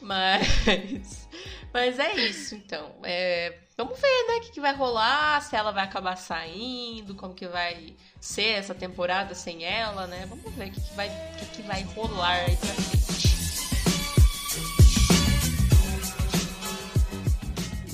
Mas, 0.00 1.28
mas 1.72 1.98
é 1.98 2.14
isso, 2.14 2.54
então. 2.54 2.94
É, 3.02 3.58
vamos 3.76 3.98
ver, 4.00 4.26
né, 4.28 4.36
o 4.36 4.40
que, 4.40 4.52
que 4.52 4.60
vai 4.60 4.74
rolar, 4.74 5.40
se 5.42 5.56
ela 5.56 5.72
vai 5.72 5.84
acabar 5.84 6.16
saindo, 6.16 7.14
como 7.14 7.34
que 7.34 7.46
vai 7.46 7.94
ser 8.20 8.58
essa 8.58 8.74
temporada 8.74 9.34
sem 9.34 9.64
ela, 9.64 10.06
né? 10.06 10.26
Vamos 10.28 10.54
ver 10.54 10.68
o 10.68 10.72
que, 10.72 10.80
que, 10.80 10.94
vai, 10.94 11.10
que, 11.38 11.46
que 11.46 11.62
vai 11.62 11.82
rolar 11.82 12.44
aí 12.46 12.56
pra 12.56 12.68
frente. 12.68 13.05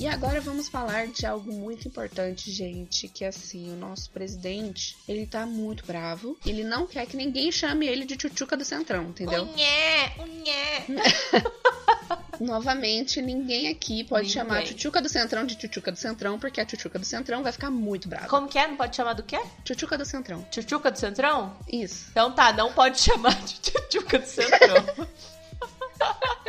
E 0.03 0.07
agora 0.09 0.41
vamos 0.41 0.67
falar 0.67 1.07
de 1.07 1.25
algo 1.25 1.49
muito 1.53 1.87
importante, 1.87 2.51
gente, 2.51 3.07
que 3.07 3.23
assim, 3.23 3.71
o 3.71 3.77
nosso 3.77 4.09
presidente, 4.09 4.97
ele 5.07 5.25
tá 5.25 5.45
muito 5.45 5.85
bravo. 5.85 6.37
Ele 6.45 6.61
não 6.61 6.85
quer 6.85 7.05
que 7.05 7.15
ninguém 7.15 7.49
chame 7.53 7.87
ele 7.87 8.03
de 8.03 8.17
tchutchuca 8.17 8.57
do 8.57 8.65
Centrão, 8.65 9.03
entendeu? 9.05 9.43
Unhé, 9.43 10.13
unhé. 10.19 10.85
Novamente, 12.37 13.21
ninguém 13.21 13.69
aqui 13.69 14.03
pode 14.03 14.27
Ninguém. 14.27 14.43
chamar 14.43 14.57
a 14.57 14.63
tchutchuca 14.63 15.01
do 15.01 15.07
Centrão 15.07 15.45
de 15.45 15.55
tchutchuca 15.55 15.89
do 15.89 15.97
Centrão, 15.97 16.37
porque 16.37 16.59
a 16.59 16.65
tchutchuca 16.65 16.99
do 16.99 17.05
Centrão 17.05 17.41
vai 17.41 17.53
ficar 17.53 17.71
muito 17.71 18.09
brava. 18.09 18.27
Como 18.27 18.49
que 18.49 18.59
é? 18.59 18.67
Não 18.67 18.75
pode 18.75 18.97
chamar 18.97 19.13
do 19.13 19.23
quê? 19.23 19.39
Tchutchuca 19.63 19.97
do 19.97 20.03
Centrão. 20.03 20.45
Tchutchuca 20.51 20.91
do 20.91 20.99
Centrão? 20.99 21.55
Isso. 21.71 22.07
Então 22.11 22.29
tá, 22.33 22.51
não 22.51 22.73
pode 22.73 22.99
chamar 23.01 23.41
de 23.41 23.53
Tchutchuca 23.61 24.19
do 24.19 24.25
Centrão. 24.27 24.85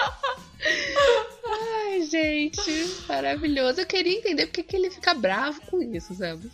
Gente, 2.08 2.60
maravilhoso. 3.08 3.80
Eu 3.80 3.86
queria 3.86 4.18
entender 4.18 4.46
porque 4.46 4.62
que 4.62 4.76
ele 4.76 4.90
fica 4.90 5.14
bravo 5.14 5.60
com 5.62 5.82
isso, 5.82 6.14
sabe? 6.14 6.50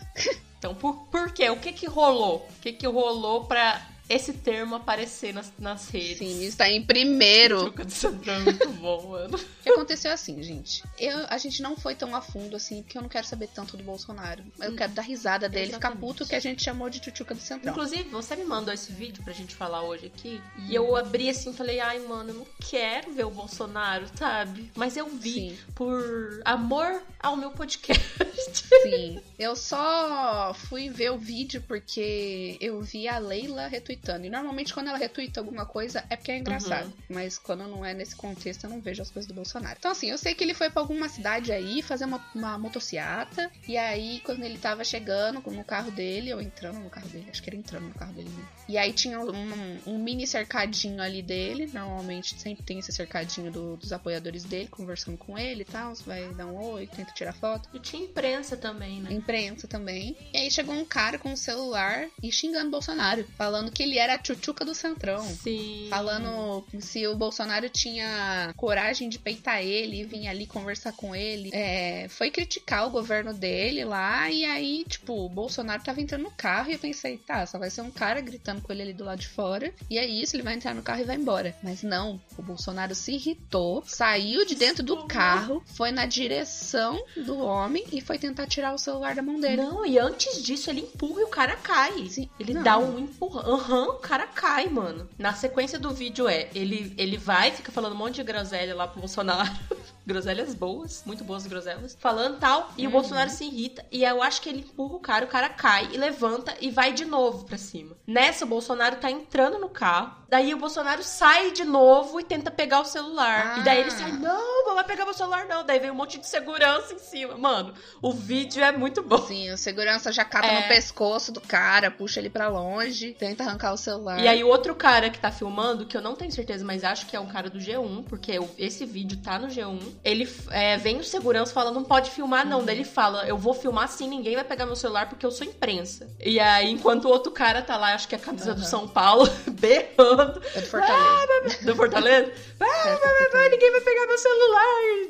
Então, 0.59 0.75
por, 0.75 1.07
por 1.07 1.33
quê? 1.33 1.49
O 1.49 1.57
que 1.57 1.73
que 1.73 1.87
rolou? 1.87 2.47
O 2.59 2.61
que 2.61 2.73
que 2.73 2.87
rolou 2.87 3.45
pra 3.45 3.81
esse 4.11 4.33
termo 4.33 4.75
aparecer 4.75 5.33
nas, 5.33 5.53
nas 5.59 5.89
redes? 5.89 6.19
Sim, 6.19 6.43
está 6.45 6.69
em 6.69 6.83
primeiro. 6.85 7.61
Truca 7.61 7.85
do 7.85 7.91
Centrão 7.93 8.35
é 8.35 8.41
muito 8.41 8.69
bom, 8.73 9.09
mano. 9.11 9.39
O 9.61 9.63
que 9.63 9.69
aconteceu 9.71 10.11
assim, 10.11 10.43
gente? 10.43 10.83
Eu, 10.99 11.27
a 11.29 11.37
gente 11.37 11.61
não 11.63 11.77
foi 11.77 11.95
tão 11.95 12.17
a 12.17 12.21
fundo 12.23 12.57
assim, 12.57 12.83
porque 12.83 12.97
eu 12.99 13.03
não 13.03 13.11
quero 13.11 13.27
saber 13.27 13.47
tanto 13.55 13.77
do 13.77 13.83
Bolsonaro. 13.85 14.43
Eu 14.59 14.73
Hum. 14.73 14.77
quero 14.77 14.93
dar 14.93 15.03
risada 15.03 15.49
dele, 15.51 15.67
ficar 15.67 15.89
Exatamente. 15.91 16.01
puto 16.01 16.27
que 16.27 16.35
a 16.35 16.41
gente 16.41 16.63
chamou 16.65 16.89
de 16.91 16.99
tchutchuca 16.99 17.35
do 17.35 17.41
Centrão. 17.41 17.71
Inclusive, 17.73 18.05
você 18.09 18.35
me 18.37 18.45
mandou 18.45 18.73
esse 18.73 18.91
vídeo 18.91 19.23
pra 19.23 19.33
gente 19.35 19.55
falar 19.55 19.83
hoje 19.83 20.07
aqui. 20.07 20.41
E 20.67 20.75
eu 20.75 20.97
abri 20.97 21.29
assim 21.29 21.51
e 21.51 21.55
falei, 21.55 21.79
ai, 21.79 21.99
mano, 22.01 22.31
eu 22.31 22.35
não 22.37 22.47
quero 22.69 23.13
ver 23.13 23.25
o 23.27 23.31
Bolsonaro, 23.31 24.07
sabe? 24.19 24.73
Mas 24.75 24.97
eu 24.97 25.09
vi 25.11 25.51
Sim. 25.51 25.59
por 25.75 26.41
amor 26.45 27.03
ao 27.23 27.37
meu 27.37 27.51
podcast. 27.51 28.03
Sim. 28.83 29.21
Eu 29.39 29.55
só 29.55 30.55
fui 30.55 30.89
ver 30.89 31.11
o 31.13 31.19
vídeo 31.19 31.63
porque 31.69 32.57
eu 32.61 32.81
vi 32.81 33.07
a 33.07 33.19
Leila 33.19 33.67
retweetando. 33.69 34.00
E 34.27 34.31
normalmente 34.31 34.73
quando 34.73 34.89
ela 34.89 34.99
retweeta 34.99 35.41
alguma 35.41 35.67
coisa 35.67 36.05
é 36.09 36.17
porque 36.17 36.33
é 36.33 36.39
engraçado. 36.39 36.87
Uhum. 36.87 36.93
Mas 37.11 37.39
quando 37.39 37.67
não 37.67 37.85
é 37.85 37.93
nesse 37.95 38.17
contexto, 38.17 38.65
eu 38.65 38.71
não 38.71 38.81
vejo 38.81 39.03
as 39.03 39.11
coisas 39.11 39.27
do 39.29 39.35
Bolsonaro. 39.35 39.77
Então, 39.79 39.91
assim, 39.91 40.11
eu 40.11 40.19
sei 40.19 40.35
que 40.35 40.43
ele 40.43 40.55
foi 40.55 40.71
pra 40.71 40.83
alguma 40.83 41.09
cidade 41.09 41.53
aí 41.53 41.83
fazer 41.83 42.05
uma, 42.07 42.25
uma 42.35 42.59
motociata. 42.59 43.51
E 43.69 43.77
aí, 43.77 44.21
quando 44.25 44.43
ele 44.43 44.59
tava 44.59 44.85
chegando 44.85 45.41
no 45.51 45.65
carro 45.65 45.91
dele, 45.91 46.33
ou 46.33 46.41
entrando 46.41 46.79
no 46.81 46.91
carro 46.91 47.09
dele, 47.09 47.27
acho 47.31 47.43
que 47.43 47.51
era 47.51 47.57
entrando 47.57 47.89
no 47.89 47.95
carro 47.95 48.13
dele. 48.13 48.29
Né? 48.31 48.45
E 48.69 48.79
aí 48.79 48.93
tinha 48.93 49.21
um, 49.21 49.79
um 49.87 49.99
mini 49.99 50.27
cercadinho 50.27 51.03
ali 51.03 51.23
dele. 51.23 51.69
Normalmente 51.73 52.39
sempre 52.41 52.63
tem 52.65 52.79
esse 52.79 52.93
cercadinho 52.93 53.51
do- 53.51 53.77
dos 53.77 53.93
apoiadores 53.93 54.45
dele, 54.45 54.69
conversando 54.69 55.17
com 55.19 55.39
ele 55.39 55.63
e 55.63 55.65
tal. 55.65 55.95
Você 55.95 56.05
vai 56.05 56.29
dar 56.35 56.47
um 56.47 56.57
oi, 56.57 56.87
tenta 56.87 57.13
tirar 57.13 57.33
foto 57.33 57.69
E 57.75 57.79
tinha 57.79 58.03
imprensa 58.05 58.57
também, 58.57 59.01
né? 59.01 59.13
imprensa 59.13 59.67
também. 59.69 60.17
E 60.33 60.39
aí 60.39 60.51
chegou 60.51 60.75
um 60.75 60.85
cara 60.85 61.19
com 61.19 61.33
o 61.33 61.37
celular 61.37 62.09
e 62.23 62.31
xingando 62.33 62.69
o 62.69 62.71
Bolsonaro, 62.71 63.25
falando 63.37 63.71
que 63.73 63.80
ele 63.83 63.99
era 63.99 64.15
a 64.15 64.19
tchutchuca 64.19 64.65
do 64.65 64.75
Centrão. 64.75 65.23
Sim. 65.23 65.87
Falando 65.91 66.65
se 66.81 67.07
o 67.07 67.17
Bolsonaro 67.17 67.69
tinha 67.69 68.53
coragem 68.57 69.09
de 69.09 69.19
peitar 69.19 69.63
ele 69.63 70.01
e 70.01 70.05
vir 70.05 70.29
ali 70.29 70.47
conversar 70.47 70.93
com 70.93 71.15
ele. 71.15 71.51
É, 71.53 72.07
foi 72.09 72.31
criticar 72.31 72.87
o 72.87 72.91
governo 72.91 73.33
dele 73.33 73.85
lá. 73.85 74.31
E 74.31 74.45
aí, 74.45 74.85
tipo, 74.89 75.27
o 75.27 75.29
Bolsonaro 75.29 75.83
tava 75.83 76.01
entrando 76.01 76.23
no 76.23 76.31
carro 76.31 76.71
e 76.71 76.75
eu 76.75 76.79
pensei, 76.79 77.19
tá, 77.19 77.45
só 77.47 77.59
vai 77.59 77.71
ser 77.71 77.83
um 77.83 77.91
cara 77.91 78.21
gritando 78.21 78.63
com 78.63 78.73
ele 78.73 78.83
ali 78.83 78.93
do 78.93 79.05
lado 79.05 79.21
de 79.21 79.29
fora. 79.29 79.73
E 79.89 79.99
é 79.99 80.07
isso, 80.07 80.37
ele 80.37 80.43
vai 80.43 80.55
entrar 80.55 80.75
no 80.75 80.83
carro 80.83 81.01
e 81.01 81.05
vai 81.05 81.17
embora. 81.17 81.55
Mas 81.63 81.83
não, 81.83 82.21
o 82.37 82.43
Bolsonaro 82.43 82.95
se 82.95 83.13
irritou, 83.13 83.83
saiu 83.87 84.45
de 84.45 84.55
dentro 84.55 84.83
do 84.83 85.05
carro, 85.07 85.63
foi 85.67 85.91
na 85.91 86.07
direção 86.07 87.03
do 87.17 87.39
homem 87.39 87.85
e 87.93 88.01
foi 88.01 88.19
tentar 88.19 88.47
tirar 88.47 88.73
o 88.73 88.79
celular 88.79 89.15
da 89.15 89.23
mão 89.23 89.41
dele. 89.41 89.57
Não, 89.57 89.85
e 89.85 89.99
antes 89.99 90.43
disso 90.43 90.71
ele 90.71 90.81
empurra 90.81 91.21
e 91.21 91.25
o 91.25 91.29
cara 91.29 91.57
cai. 91.57 92.07
Sim. 92.09 92.29
Ele 92.39 92.55
Não. 92.55 92.63
dá 92.63 92.79
um 92.79 92.99
empurrão. 92.99 93.61
Aham, 93.71 93.89
o 93.91 93.95
cara 93.95 94.27
cai, 94.27 94.69
mano. 94.69 95.09
Na 95.17 95.33
sequência 95.33 95.79
do 95.79 95.91
vídeo 95.91 96.29
é, 96.29 96.49
ele, 96.55 96.93
ele 96.99 97.17
vai, 97.17 97.53
fica 97.53 97.71
falando 97.71 97.93
um 97.93 97.97
monte 97.97 98.17
de 98.17 98.23
groselha 98.25 98.75
lá 98.75 98.87
pro 98.89 98.99
Bolsonaro. 99.01 99.49
groselhas 100.05 100.55
boas, 100.55 101.03
muito 101.07 101.23
boas 101.23 101.47
groselhas. 101.47 101.97
Falando 102.01 102.39
tal, 102.41 102.73
e 102.77 102.83
o 102.83 102.87
Uhum. 102.87 102.93
Bolsonaro 102.93 103.31
se 103.31 103.45
irrita. 103.45 103.85
E 103.93 104.03
eu 104.03 104.21
acho 104.23 104.41
que 104.43 104.49
ele 104.49 104.61
empurra 104.61 104.97
o 104.97 105.01
cara, 105.01 105.25
o 105.25 105.29
cara 105.29 105.49
cai 105.49 105.89
e 105.93 105.97
levanta 105.97 106.53
e 106.61 106.69
vai 106.71 106.93
de 106.93 107.05
novo 107.05 107.45
pra 107.45 107.57
cima. 107.57 107.97
Nessa, 108.07 108.45
o 108.45 108.49
Bolsonaro 108.49 108.97
tá 108.97 109.09
entrando 109.11 109.59
no 109.59 109.69
carro. 109.69 110.17
Daí 110.29 110.53
o 110.53 110.59
Bolsonaro 110.59 111.03
sai 111.05 111.53
de 111.53 111.65
novo 111.65 112.19
e 112.19 112.25
tenta 112.25 112.51
pegar 112.51 112.81
o 112.81 112.85
celular. 112.85 113.55
Ah. 113.57 113.59
E 113.61 113.65
daí 113.65 113.81
ele 113.81 113.91
sai, 113.91 114.11
não, 114.13 114.60
não 114.71 114.77
vai 114.77 114.85
pegar 114.85 115.05
meu 115.05 115.15
celular, 115.15 115.45
não. 115.47 115.65
Daí 115.65 115.79
vem 115.79 115.91
um 115.91 115.95
monte 115.95 116.19
de 116.19 116.27
segurança 116.27 116.95
em 116.95 116.99
cima. 116.99 117.37
Mano, 117.37 117.75
o 118.01 118.13
vídeo 118.13 118.63
é 118.63 118.71
muito 118.73 119.03
bom. 119.03 119.19
Sim, 119.27 119.51
o 119.53 119.59
segurança 119.59 120.13
já 120.13 120.25
cata 120.25 120.47
É. 120.47 120.61
no 120.63 120.69
pescoço 120.69 121.33
do 121.33 121.41
cara, 121.41 121.91
puxa 121.91 122.21
ele 122.21 122.31
pra 122.31 122.49
longe, 122.49 123.13
tenta 123.19 123.43
arrancar 123.43 123.73
o 123.73 123.77
celular. 123.77 124.19
E 124.21 124.29
aí 124.29 124.43
o 124.45 124.49
outro 124.49 124.75
cara 124.75 125.11
que 125.11 125.19
tá 125.19 125.31
filmando, 125.33 125.87
que 125.87 125.97
eu 125.97 126.01
não 126.01 126.15
tenho 126.15 126.31
certeza, 126.33 126.65
mas 126.65 126.85
acho 126.85 127.07
que 127.07 127.17
é 127.17 127.21
um 127.21 127.27
cara 127.27 127.51
do 127.51 127.59
G1, 127.59 128.05
porque 128.09 128.33
esse 128.59 128.85
vídeo 128.87 129.19
tá 129.23 129.39
no 129.39 129.49
G1. 129.49 129.81
Ele 130.05 130.29
é, 130.51 130.77
vem 130.77 130.99
o 130.99 131.05
segurança 131.05 131.53
falando, 131.53 131.75
não 131.75 131.85
pode 131.85 132.11
filmar 132.11 132.47
não. 132.47 132.65
Daí 132.65 132.77
ele 132.77 132.85
fala, 132.85 133.27
eu 133.27 133.37
vou 133.37 133.53
filmar 133.55 133.89
sim, 133.89 134.09
ninguém 134.09 134.35
vai 134.37 134.45
pegar 134.45 134.67
meu 134.67 134.77
celular 134.77 135.09
porque 135.09 135.27
eu 135.27 135.31
sou 135.31 135.47
imprensa. 135.47 136.09
E 136.21 136.39
aí, 136.39 136.71
enquanto 136.71 137.07
o 137.07 137.09
outro 137.09 137.33
cara 137.33 137.61
tá 137.63 137.77
lá, 137.77 137.95
acho 137.95 138.07
que 138.09 138.15
é 138.15 138.19
a 138.19 138.21
camisa 138.21 138.55
do 138.55 138.61
Aham. 138.61 138.69
São 138.71 138.89
Paulo, 138.89 139.29
berrando, 139.51 140.41
É 140.55 140.61
do 140.61 140.67
Fortaleza. 140.67 141.65
do 141.65 141.77
Fortaleza. 141.77 142.33
Vai, 142.59 142.71
É, 142.81 142.97
vai, 142.97 142.99
vai, 142.99 143.31
vai, 143.31 143.49
ninguém 143.51 143.71
vai 143.73 143.81
pegar 143.81 144.07
meu 144.07 144.19
celular. 144.19 144.60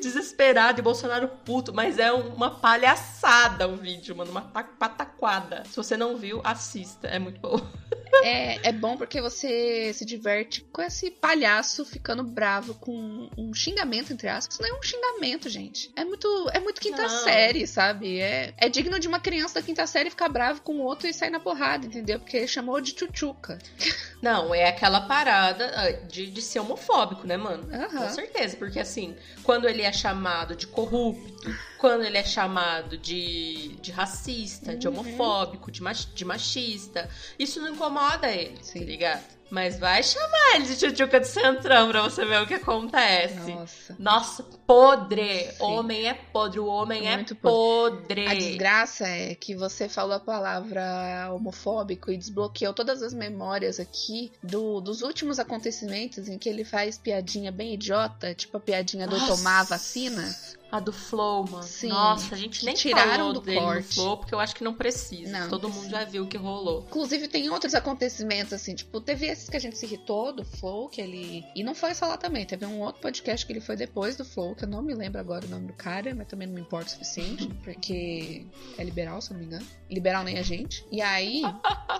Desesperado 0.01 0.79
e 0.79 0.83
Bolsonaro 0.83 1.27
puto. 1.45 1.73
Mas 1.73 1.99
é 1.99 2.11
uma 2.11 2.49
palhaçada 2.59 3.67
o 3.67 3.75
vídeo, 3.75 4.15
mano. 4.15 4.31
Uma 4.31 4.41
pa- 4.41 4.63
pataquada. 4.63 5.63
Se 5.69 5.75
você 5.77 5.95
não 5.95 6.17
viu, 6.17 6.41
assista. 6.43 7.07
É 7.07 7.19
muito 7.19 7.39
bom. 7.39 7.59
É, 8.23 8.67
é 8.69 8.71
bom 8.73 8.97
porque 8.97 9.21
você 9.21 9.91
se 9.93 10.05
diverte 10.05 10.61
com 10.71 10.81
esse 10.81 11.09
palhaço 11.09 11.85
ficando 11.85 12.21
bravo 12.23 12.75
com 12.75 13.29
um 13.37 13.53
xingamento, 13.53 14.11
entre 14.11 14.27
aspas. 14.27 14.55
Isso 14.55 14.61
não 14.61 14.69
é 14.75 14.77
um 14.77 14.83
xingamento, 14.83 15.49
gente. 15.49 15.89
É 15.95 16.03
muito, 16.03 16.27
é 16.53 16.59
muito 16.59 16.79
quinta 16.81 17.03
Não. 17.03 17.09
série, 17.23 17.65
sabe? 17.65 18.19
É, 18.19 18.53
é 18.57 18.67
digno 18.69 18.99
de 18.99 19.07
uma 19.07 19.19
criança 19.19 19.55
da 19.55 19.61
quinta 19.65 19.87
série 19.87 20.09
ficar 20.09 20.27
bravo 20.29 20.61
com 20.61 20.73
o 20.75 20.81
outro 20.83 21.07
e 21.07 21.13
sair 21.13 21.29
na 21.29 21.39
porrada, 21.39 21.85
entendeu? 21.87 22.19
Porque 22.19 22.45
chamou 22.47 22.79
de 22.81 22.91
tchutchuca. 22.93 23.57
Não, 24.21 24.53
é 24.53 24.67
aquela 24.67 25.01
parada 25.01 25.71
ah, 25.75 25.91
de, 26.05 26.27
de 26.27 26.41
ser 26.41 26.59
homofóbico, 26.59 27.25
né, 27.25 27.37
mano? 27.37 27.67
Aham. 27.73 28.07
Com 28.07 28.09
certeza, 28.09 28.55
porque 28.57 28.79
assim, 28.79 29.15
quando 29.43 29.67
ele 29.67 29.81
é 29.81 29.91
chamado 29.91 30.55
de 30.55 30.67
corrupto, 30.67 31.55
quando 31.79 32.03
ele 32.03 32.17
é 32.17 32.23
chamado 32.23 32.97
de, 32.97 33.75
de 33.81 33.91
racista, 33.91 34.75
de 34.75 34.87
Uhum. 34.87 34.99
homofóbico, 34.99 35.71
de, 35.71 35.81
mach- 35.81 36.13
de 36.13 36.23
machista, 36.23 37.09
isso 37.39 37.59
não 37.59 37.69
incomoda 37.69 38.29
ele, 38.29 38.57
Sim. 38.61 38.79
tá 38.79 38.85
ligado? 38.85 39.40
Mas 39.51 39.77
vai 39.77 40.01
chamar 40.01 40.55
ele 40.55 40.63
de 40.65 40.77
tchutchuca 40.77 41.19
de 41.19 41.27
centrão 41.27 41.89
pra 41.89 42.01
você 42.03 42.23
ver 42.25 42.41
o 42.41 42.47
que 42.47 42.53
acontece. 42.53 43.51
Nossa. 43.51 43.95
Nossa, 43.99 44.43
podre! 44.65 45.51
Sim. 45.51 45.61
Homem 45.63 46.07
é 46.07 46.13
podre, 46.13 46.59
o 46.61 46.65
homem 46.67 47.05
é 47.07 47.17
Muito 47.17 47.35
podre. 47.35 48.27
A 48.27 48.33
desgraça 48.33 49.05
é 49.05 49.35
que 49.35 49.53
você 49.53 49.89
falou 49.89 50.15
a 50.15 50.19
palavra 50.21 51.29
homofóbico 51.33 52.09
e 52.09 52.15
desbloqueou 52.17 52.73
todas 52.73 53.03
as 53.03 53.13
memórias 53.13 53.77
aqui 53.77 54.31
do- 54.41 54.79
dos 54.79 55.01
últimos 55.01 55.37
acontecimentos 55.37 56.29
em 56.29 56.37
que 56.37 56.47
ele 56.47 56.63
faz 56.63 56.97
piadinha 56.97 57.51
bem 57.51 57.73
idiota, 57.73 58.33
tipo 58.33 58.55
a 58.55 58.59
piadinha 58.59 59.05
do 59.05 59.17
Nossa. 59.17 59.35
tomar 59.35 59.59
a 59.59 59.63
vacina. 59.63 60.33
A 60.71 60.79
do 60.79 60.93
Flow, 60.93 61.45
mano. 61.49 61.63
Sim. 61.63 61.89
Nossa, 61.89 62.33
a 62.33 62.37
gente 62.37 62.63
nem 62.63 62.73
Tiraram 62.73 63.33
do 63.33 63.41
corte. 63.41 63.95
Flow, 63.95 64.17
porque 64.17 64.33
eu 64.33 64.39
acho 64.39 64.55
que 64.55 64.63
não 64.63 64.73
precisa. 64.73 65.39
Não, 65.39 65.49
Todo 65.49 65.69
mundo 65.69 65.89
já 65.89 66.05
viu 66.05 66.23
o 66.23 66.27
que 66.27 66.37
rolou. 66.37 66.85
Inclusive, 66.87 67.27
tem 67.27 67.49
outros 67.49 67.75
acontecimentos, 67.75 68.53
assim, 68.53 68.73
tipo, 68.73 69.01
teve 69.01 69.25
esses 69.25 69.49
que 69.49 69.57
a 69.57 69.59
gente 69.59 69.77
se 69.77 69.85
irritou 69.85 70.33
do 70.33 70.45
Flow, 70.45 70.87
que 70.87 71.01
ele. 71.01 71.43
E 71.53 71.61
não 71.63 71.75
foi 71.75 71.93
só 71.93 72.07
lá 72.07 72.17
também, 72.17 72.45
teve 72.45 72.65
um 72.65 72.79
outro 72.79 73.01
podcast 73.01 73.45
que 73.45 73.51
ele 73.51 73.59
foi 73.59 73.75
depois 73.75 74.15
do 74.15 74.23
Flow, 74.23 74.55
que 74.55 74.63
eu 74.63 74.69
não 74.69 74.81
me 74.81 74.93
lembro 74.93 75.19
agora 75.19 75.45
o 75.45 75.49
nome 75.49 75.67
do 75.67 75.73
cara, 75.73 76.15
mas 76.15 76.27
também 76.27 76.47
não 76.47 76.55
me 76.55 76.61
importa 76.61 76.87
o 76.87 76.91
suficiente, 76.91 77.47
porque 77.63 78.45
é 78.77 78.83
liberal, 78.83 79.21
se 79.21 79.31
eu 79.31 79.33
não 79.33 79.41
me 79.41 79.47
engano. 79.47 79.67
Liberal 79.89 80.23
nem 80.23 80.37
a 80.37 80.43
gente. 80.43 80.85
E 80.89 81.01
aí. 81.01 81.41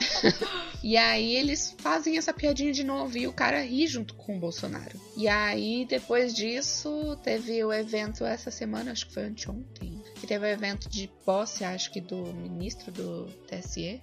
e 0.81 0.95
aí 0.95 1.36
eles 1.36 1.75
fazem 1.77 2.17
essa 2.17 2.34
piadinha 2.34 2.71
de 2.71 2.86
novo 2.86 3.17
e 3.17 3.27
o 3.27 3.34
cara 3.34 3.62
ri 3.62 3.86
junto 3.86 4.13
com 4.13 4.38
o 4.38 4.39
Bolsonaro. 4.39 4.97
E 5.17 5.27
aí, 5.27 5.86
depois 5.86 6.34
disso, 6.34 7.17
teve 7.21 7.63
o 7.63 7.73
evento 7.73 8.23
essa 8.23 8.49
semana, 8.62 8.91
acho 8.91 9.08
que 9.08 9.13
foi 9.13 9.24
anteontem, 9.24 10.04
que 10.19 10.28
teve 10.28 10.45
o 10.45 10.50
evento 10.50 10.88
de 10.88 11.10
posse, 11.26 11.63
acho 11.63 11.91
que 11.91 12.00
do 12.00 12.32
ministro 12.34 12.91
do 12.91 13.26
TSE. 13.47 13.86
é? 13.86 14.00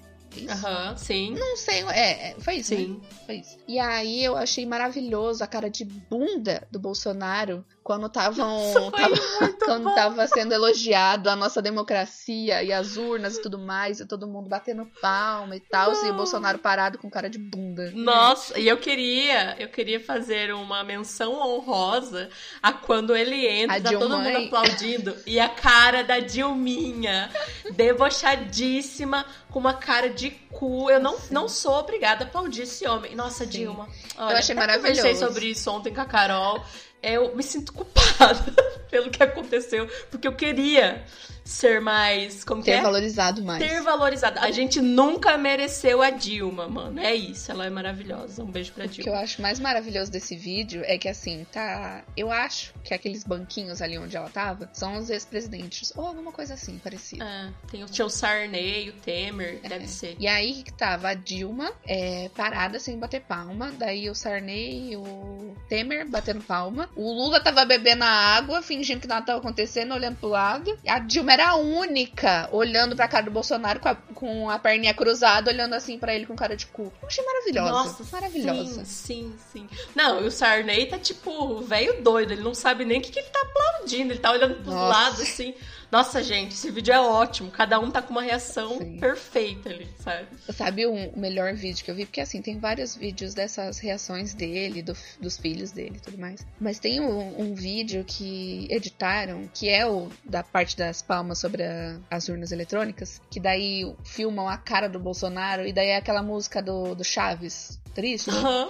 Aham, 0.51 0.97
sim. 0.97 1.35
Não 1.35 1.57
sei, 1.57 1.83
é, 1.85 2.31
é, 2.31 2.37
foi 2.41 2.57
isso, 2.57 2.75
né? 2.75 2.81
Sim. 2.81 3.01
Foi 3.25 3.37
isso. 3.37 3.57
E 3.67 3.79
aí 3.79 4.23
eu 4.23 4.37
achei 4.37 4.67
maravilhoso 4.67 5.43
a 5.43 5.47
cara 5.47 5.71
de 5.71 5.85
bunda 5.85 6.67
do 6.71 6.79
Bolsonaro 6.79 7.65
quando 7.89 8.07
estavam 8.07 8.93
quando 9.65 9.95
tava 9.95 10.27
sendo 10.27 10.53
elogiado 10.53 11.31
a 11.31 11.35
nossa 11.35 11.63
democracia 11.63 12.63
e 12.63 12.71
as 12.71 12.99
urnas 12.99 13.37
e 13.37 13.41
tudo 13.41 13.59
mais, 13.59 13.99
e 13.99 14.05
todo 14.05 14.29
mundo 14.29 14.47
batendo 14.47 14.85
palma 15.01 15.57
e 15.57 15.61
tal, 15.61 15.95
e 16.05 16.11
o 16.11 16.15
Bolsonaro 16.15 16.59
parado 16.59 16.99
com 16.99 17.09
cara 17.09 17.31
de 17.31 17.39
bunda. 17.39 17.91
Nossa, 17.95 18.61
e 18.61 18.69
eu 18.69 18.77
queria, 18.77 19.57
eu 19.59 19.69
queria 19.69 19.99
fazer 19.99 20.53
uma 20.53 20.85
menção 20.85 21.33
honrosa 21.33 22.29
a 22.63 22.75
quando 22.75 23.17
ele 23.17 23.49
entra, 23.49 23.81
tá 23.81 23.91
todo 23.91 24.19
mundo 24.19 24.37
aplaudindo, 24.37 25.17
e 25.27 25.41
a 25.41 25.49
cara 25.49 26.05
da 26.05 26.19
Dilminha, 26.19 27.31
debochadíssima, 27.75 29.25
com 29.51 29.59
uma 29.59 29.73
cara 29.73 30.11
de 30.11 30.31
cu. 30.31 30.91
Eu 30.91 31.01
não, 31.01 31.17
não 31.31 31.49
sou 31.49 31.73
obrigada 31.79 32.25
a 32.25 32.27
aplaudir 32.27 32.65
esse 32.65 32.87
homem. 32.87 33.15
Nossa, 33.15 33.45
Sim. 33.45 33.51
Dilma. 33.51 33.89
Olha, 34.19 34.37
achei 34.37 34.55
até 34.55 34.77
Conversei 34.77 34.95
maravilhoso. 34.95 35.27
sobre 35.27 35.47
isso 35.47 35.71
ontem 35.71 35.95
com 35.95 36.03
a 36.03 36.05
Carol. 36.05 36.63
Eu 37.03 37.35
me 37.37 37.43
sinto 37.43 37.73
culpada 37.73 38.55
pelo 38.91 39.11
que 39.11 39.23
aconteceu, 39.23 39.89
porque 40.11 40.27
eu 40.29 40.35
queria 40.35 41.05
ser 41.45 41.81
mais. 41.81 42.45
Como 42.45 42.63
que 42.63 42.71
Ter 42.71 42.77
é? 42.79 42.83
valorizado 42.83 43.43
mais. 43.43 43.63
ter 43.67 43.81
valorizado. 43.83 44.39
A 44.41 44.51
gente 44.51 44.83
nunca 44.83 45.39
mereceu 45.39 46.03
a 46.03 46.11
Dilma, 46.11 46.69
mano. 46.69 47.01
É 47.01 47.15
isso, 47.15 47.51
ela 47.51 47.65
é 47.67 47.71
maravilhosa. 47.71 48.43
Um 48.43 48.51
beijo 48.51 48.73
pra 48.73 48.85
O 48.85 48.89
que 48.89 49.01
eu 49.01 49.05
Dilma. 49.05 49.21
acho 49.21 49.41
mais 49.41 49.59
maravilhoso 49.59 50.11
desse 50.13 50.37
vídeo 50.37 50.83
é 50.85 50.99
que 50.99 51.09
assim, 51.09 51.47
tá. 51.51 52.05
Eu 52.17 52.31
acho 52.31 52.75
que 52.85 52.93
aqueles 52.93 53.25
banquinhos 53.25 53.81
ali 53.81 53.97
onde 53.99 54.15
ela 54.17 54.29
tava 54.29 54.69
são 54.75 54.99
os 54.99 55.09
ex-presidentes. 55.09 55.91
Ou 55.97 56.07
alguma 56.07 56.33
coisa 56.33 56.53
assim, 56.55 56.79
parecida. 56.79 57.25
É, 57.25 57.49
tem 57.71 57.83
o 57.83 57.87
tio 57.87 58.11
Sarney, 58.11 58.91
o 58.91 58.93
Temer, 58.95 59.59
deve 59.67 59.87
ser. 59.89 60.17
E 60.19 60.27
aí 60.29 60.63
que 60.63 60.73
tava 60.73 61.09
a 61.09 61.15
Dilma 61.15 61.73
é, 61.87 62.29
parada 62.37 62.79
sem 62.79 62.99
bater 62.99 63.23
palma. 63.23 63.73
Daí 63.79 64.11
o 64.11 64.15
Sarney 64.15 64.93
e 64.93 64.97
o 64.97 65.55
Temer 65.69 66.07
batendo 66.07 66.43
palma. 66.43 66.91
O 66.95 67.11
Lula 67.11 67.41
tava 67.41 67.65
bebendo 67.65 68.05
a 68.05 68.09
água, 68.09 68.61
fingindo 68.61 68.78
que 68.85 69.07
nada 69.07 69.27
tava 69.27 69.39
acontecendo, 69.39 69.95
olhando 69.95 70.17
pro 70.17 70.29
lado. 70.29 70.77
A 70.87 70.99
Dilma 70.99 71.33
era 71.33 71.51
a 71.51 71.57
única 71.57 72.49
olhando 72.53 72.95
pra 72.95 73.09
cara 73.09 73.25
do 73.25 73.31
Bolsonaro 73.31 73.81
com 73.81 73.89
a, 73.89 73.95
com 73.95 74.51
a 74.51 74.59
perninha 74.59 74.95
cruzada, 74.95 75.51
olhando 75.51 75.75
assim 75.75 75.99
pra 75.99 76.15
ele 76.15 76.27
com 76.27 76.37
cara 76.37 76.57
de 76.57 76.67
cu. 76.67 76.93
Eu 77.03 77.09
achei 77.09 77.25
maravilhosa. 77.25 77.71
Nossa, 77.71 78.05
maravilhosa. 78.13 78.85
Sim, 78.85 79.35
sim, 79.53 79.69
sim. 79.69 79.69
Não, 79.95 80.23
e 80.23 80.27
o 80.27 80.31
Sarney 80.31 80.87
tá 80.87 80.99
tipo 80.99 81.61
velho 81.61 82.03
doido. 82.03 82.33
Ele 82.33 82.43
não 82.43 82.55
sabe 82.55 82.85
nem 82.85 82.99
o 82.99 83.03
que, 83.03 83.11
que 83.11 83.19
ele 83.19 83.29
tá 83.29 83.41
aplaudindo. 83.41 84.13
Ele 84.13 84.21
tá 84.21 84.31
olhando 84.31 84.55
pros 84.55 84.75
Nossa. 84.75 84.89
lados 84.89 85.21
assim. 85.21 85.55
Nossa, 85.91 86.23
gente, 86.23 86.53
esse 86.53 86.71
vídeo 86.71 86.93
é 86.93 87.01
ótimo. 87.01 87.51
Cada 87.51 87.81
um 87.81 87.91
tá 87.91 88.03
com 88.03 88.11
uma 88.11 88.21
reação 88.23 88.77
Sim. 88.79 88.99
perfeita 88.99 89.71
ali, 89.71 89.89
sabe? 89.99 90.27
Sabe 90.53 90.87
um- 90.87 91.09
o 91.09 91.19
melhor 91.19 91.55
vídeo 91.55 91.83
que 91.83 91.91
eu 91.91 91.95
vi? 91.95 92.05
Porque 92.05 92.21
assim, 92.21 92.43
tem 92.43 92.59
vários 92.59 92.95
vídeos 92.95 93.33
dessas 93.33 93.79
reações 93.79 94.35
dele, 94.35 94.83
do- 94.83 94.95
dos 95.19 95.39
filhos 95.39 95.71
dele 95.73 95.97
e 95.97 96.01
tudo 96.01 96.19
mais. 96.19 96.47
Mas 96.61 96.79
tem 96.79 97.01
um, 97.01 97.41
um 97.41 97.55
vídeo 97.55 98.05
que 98.07 98.67
editaram, 98.71 99.49
que 99.55 99.69
é 99.71 99.87
o 99.87 100.11
da 100.25 100.43
parte 100.43 100.77
das 100.77 101.01
palmas 101.01 101.39
sobre 101.39 101.63
a- 101.63 101.99
as 102.11 102.29
urnas 102.29 102.53
eletrônicas, 102.53 103.21
que 103.31 103.41
daí 103.41 103.91
filmam 104.05 104.47
a 104.47 104.59
cara 104.59 104.89
do 104.89 104.99
Bolsonaro 105.01 105.67
e 105.67 105.73
daí 105.73 105.89
é 105.89 105.97
aquela 105.97 106.23
música 106.23 106.63
do, 106.63 106.95
do 106.95 107.03
Chaves. 107.05 107.81
Triste? 107.95 108.31
Aham. 108.31 108.69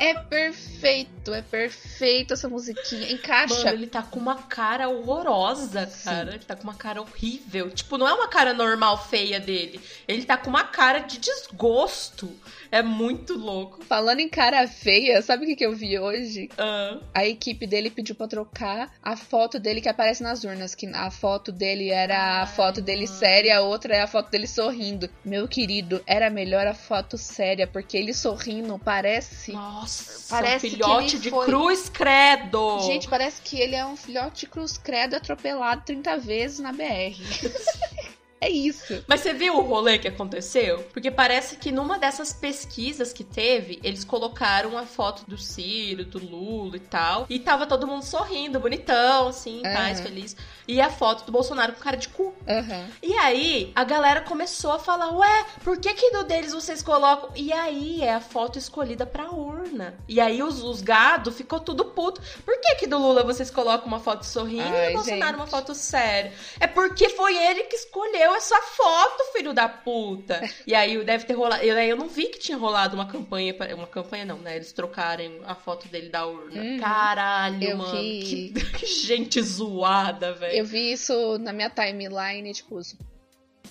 é 0.00 0.14
perfeito, 0.14 1.32
é 1.32 1.42
perfeito 1.42 2.34
essa 2.34 2.48
musiquinha. 2.48 3.10
Encaixa. 3.12 3.54
Mano, 3.54 3.68
ele 3.70 3.86
tá 3.86 4.02
com 4.02 4.18
uma 4.18 4.36
cara 4.36 4.88
horrorosa, 4.88 5.90
cara. 6.04 6.34
Ele 6.34 6.44
tá 6.44 6.54
com 6.56 6.64
uma 6.64 6.74
cara 6.74 7.00
horrível. 7.00 7.70
Tipo, 7.70 7.96
não 7.96 8.06
é 8.06 8.12
uma 8.12 8.28
cara 8.28 8.52
normal 8.52 9.02
feia 9.06 9.40
dele. 9.40 9.80
Ele 10.06 10.24
tá 10.24 10.36
com 10.36 10.50
uma 10.50 10.64
cara 10.64 11.00
de 11.00 11.18
desgosto. 11.18 12.30
É 12.70 12.82
muito 12.82 13.34
louco. 13.34 13.84
Falando 13.84 14.20
em 14.20 14.28
cara 14.28 14.66
feia, 14.66 15.22
sabe 15.22 15.44
o 15.44 15.46
que, 15.46 15.56
que 15.56 15.64
eu 15.66 15.74
vi 15.74 15.98
hoje? 15.98 16.48
Ah, 16.58 16.98
a 17.14 17.24
equipe 17.26 17.66
dele 17.66 17.90
pediu 17.90 18.14
pra 18.14 18.26
trocar 18.26 18.92
a 19.02 19.16
foto 19.16 19.58
dele 19.58 19.80
que 19.80 19.88
aparece 19.88 20.22
nas 20.22 20.44
urnas. 20.44 20.74
Que 20.74 20.86
a 20.88 21.10
foto 21.10 21.52
dele 21.52 21.90
era 21.90 22.16
a 22.16 22.40
Ai, 22.40 22.46
foto 22.46 22.80
dele 22.80 23.06
mano. 23.06 23.18
séria, 23.18 23.58
a 23.58 23.60
outra 23.62 23.94
é 23.94 24.00
a 24.02 24.06
foto 24.06 24.30
dele 24.30 24.46
sorrindo. 24.46 25.08
Meu 25.24 25.46
querido, 25.48 26.02
era 26.06 26.28
melhor 26.30 26.66
a 26.66 26.74
foto 26.74 27.16
séria, 27.16 27.66
porque 27.66 27.96
ele 27.96 28.12
sorrindo 28.12 28.78
parece. 28.78 29.52
nossa, 29.52 30.26
Parece 30.28 30.66
um 30.66 30.70
filhote 30.70 31.18
de 31.18 31.30
foi- 31.30 31.46
cruz 31.46 31.88
credo. 31.88 32.80
Gente, 32.86 33.08
parece 33.08 33.40
que 33.42 33.58
ele 33.60 33.74
é 33.76 33.86
um 33.86 33.96
filhote 33.96 34.40
de 34.40 34.46
cruz 34.46 34.76
credo 34.76 35.14
atropelado 35.16 35.82
30 35.84 36.16
vezes 36.18 36.58
na 36.58 36.72
BR. 36.72 37.16
é 38.40 38.48
isso. 38.50 39.02
Mas 39.06 39.20
você 39.20 39.32
viu 39.32 39.56
o 39.56 39.62
rolê 39.62 39.98
que 39.98 40.08
aconteceu? 40.08 40.84
Porque 40.92 41.10
parece 41.10 41.56
que 41.56 41.72
numa 41.72 41.98
dessas 41.98 42.32
pesquisas 42.32 43.12
que 43.12 43.24
teve, 43.24 43.80
eles 43.82 44.04
colocaram 44.04 44.76
a 44.76 44.84
foto 44.84 45.22
do 45.26 45.38
Ciro, 45.38 46.04
do 46.04 46.18
Lula 46.18 46.76
e 46.76 46.80
tal. 46.80 47.26
E 47.28 47.38
tava 47.38 47.66
todo 47.66 47.86
mundo 47.86 48.02
sorrindo, 48.04 48.60
bonitão, 48.60 49.28
assim, 49.28 49.62
paz, 49.62 49.98
Aham. 49.98 50.08
feliz. 50.08 50.36
E 50.68 50.80
a 50.80 50.90
foto 50.90 51.24
do 51.24 51.32
Bolsonaro 51.32 51.72
com 51.72 51.80
cara 51.80 51.96
de 51.96 52.08
cu. 52.08 52.34
Aham. 52.48 52.88
E 53.02 53.14
aí, 53.14 53.72
a 53.74 53.84
galera 53.84 54.20
começou 54.20 54.72
a 54.72 54.78
falar, 54.78 55.10
ué, 55.16 55.44
por 55.62 55.78
que 55.78 55.94
que 55.94 56.10
no 56.10 56.24
deles 56.24 56.52
vocês 56.52 56.82
colocam? 56.82 57.30
E 57.36 57.52
aí, 57.52 58.02
é 58.02 58.14
a 58.14 58.20
foto 58.20 58.58
escolhida 58.58 59.06
pra 59.06 59.30
urna. 59.30 59.94
E 60.08 60.20
aí, 60.20 60.42
os, 60.42 60.62
os 60.62 60.80
gado 60.82 61.30
ficou 61.32 61.60
tudo 61.60 61.84
puto. 61.86 62.20
Por 62.44 62.60
que 62.60 62.74
que 62.76 62.86
do 62.86 62.98
Lula 62.98 63.22
vocês 63.22 63.50
colocam 63.50 63.86
uma 63.86 64.00
foto 64.00 64.24
sorrindo 64.24 64.62
e 64.62 64.76
Ai, 64.76 64.88
do 64.88 64.94
Bolsonaro 64.94 65.26
gente. 65.26 65.36
uma 65.36 65.46
foto 65.46 65.74
séria? 65.74 66.32
É 66.60 66.66
porque 66.66 67.08
foi 67.10 67.36
ele 67.36 67.64
que 67.64 67.76
escolheu 67.76 68.25
essa 68.34 68.60
foto, 68.62 69.22
filho 69.36 69.52
da 69.52 69.68
puta. 69.68 70.40
E 70.66 70.74
aí, 70.74 71.02
deve 71.04 71.24
ter 71.24 71.34
rolado... 71.34 71.62
Eu, 71.62 71.76
eu 71.78 71.96
não 71.96 72.08
vi 72.08 72.26
que 72.26 72.38
tinha 72.38 72.56
rolado 72.58 72.94
uma 72.94 73.06
campanha... 73.06 73.52
pra- 73.54 73.74
Uma 73.74 73.86
campanha 73.86 74.24
não, 74.24 74.38
né? 74.38 74.56
Eles 74.56 74.72
trocarem 74.72 75.40
a 75.44 75.54
foto 75.54 75.86
dele 75.88 76.08
da 76.08 76.26
urna. 76.26 76.60
Uhum. 76.62 76.78
Caralho, 76.80 77.62
Eu 77.62 77.76
mano. 77.76 78.00
vi. 78.00 78.52
Que, 78.54 78.64
que 78.78 78.86
gente 78.86 79.40
zoada, 79.42 80.32
velho. 80.32 80.56
Eu 80.58 80.64
vi 80.64 80.92
isso 80.92 81.38
na 81.38 81.52
minha 81.52 81.70
timeline, 81.70 82.52
tipo. 82.52 82.80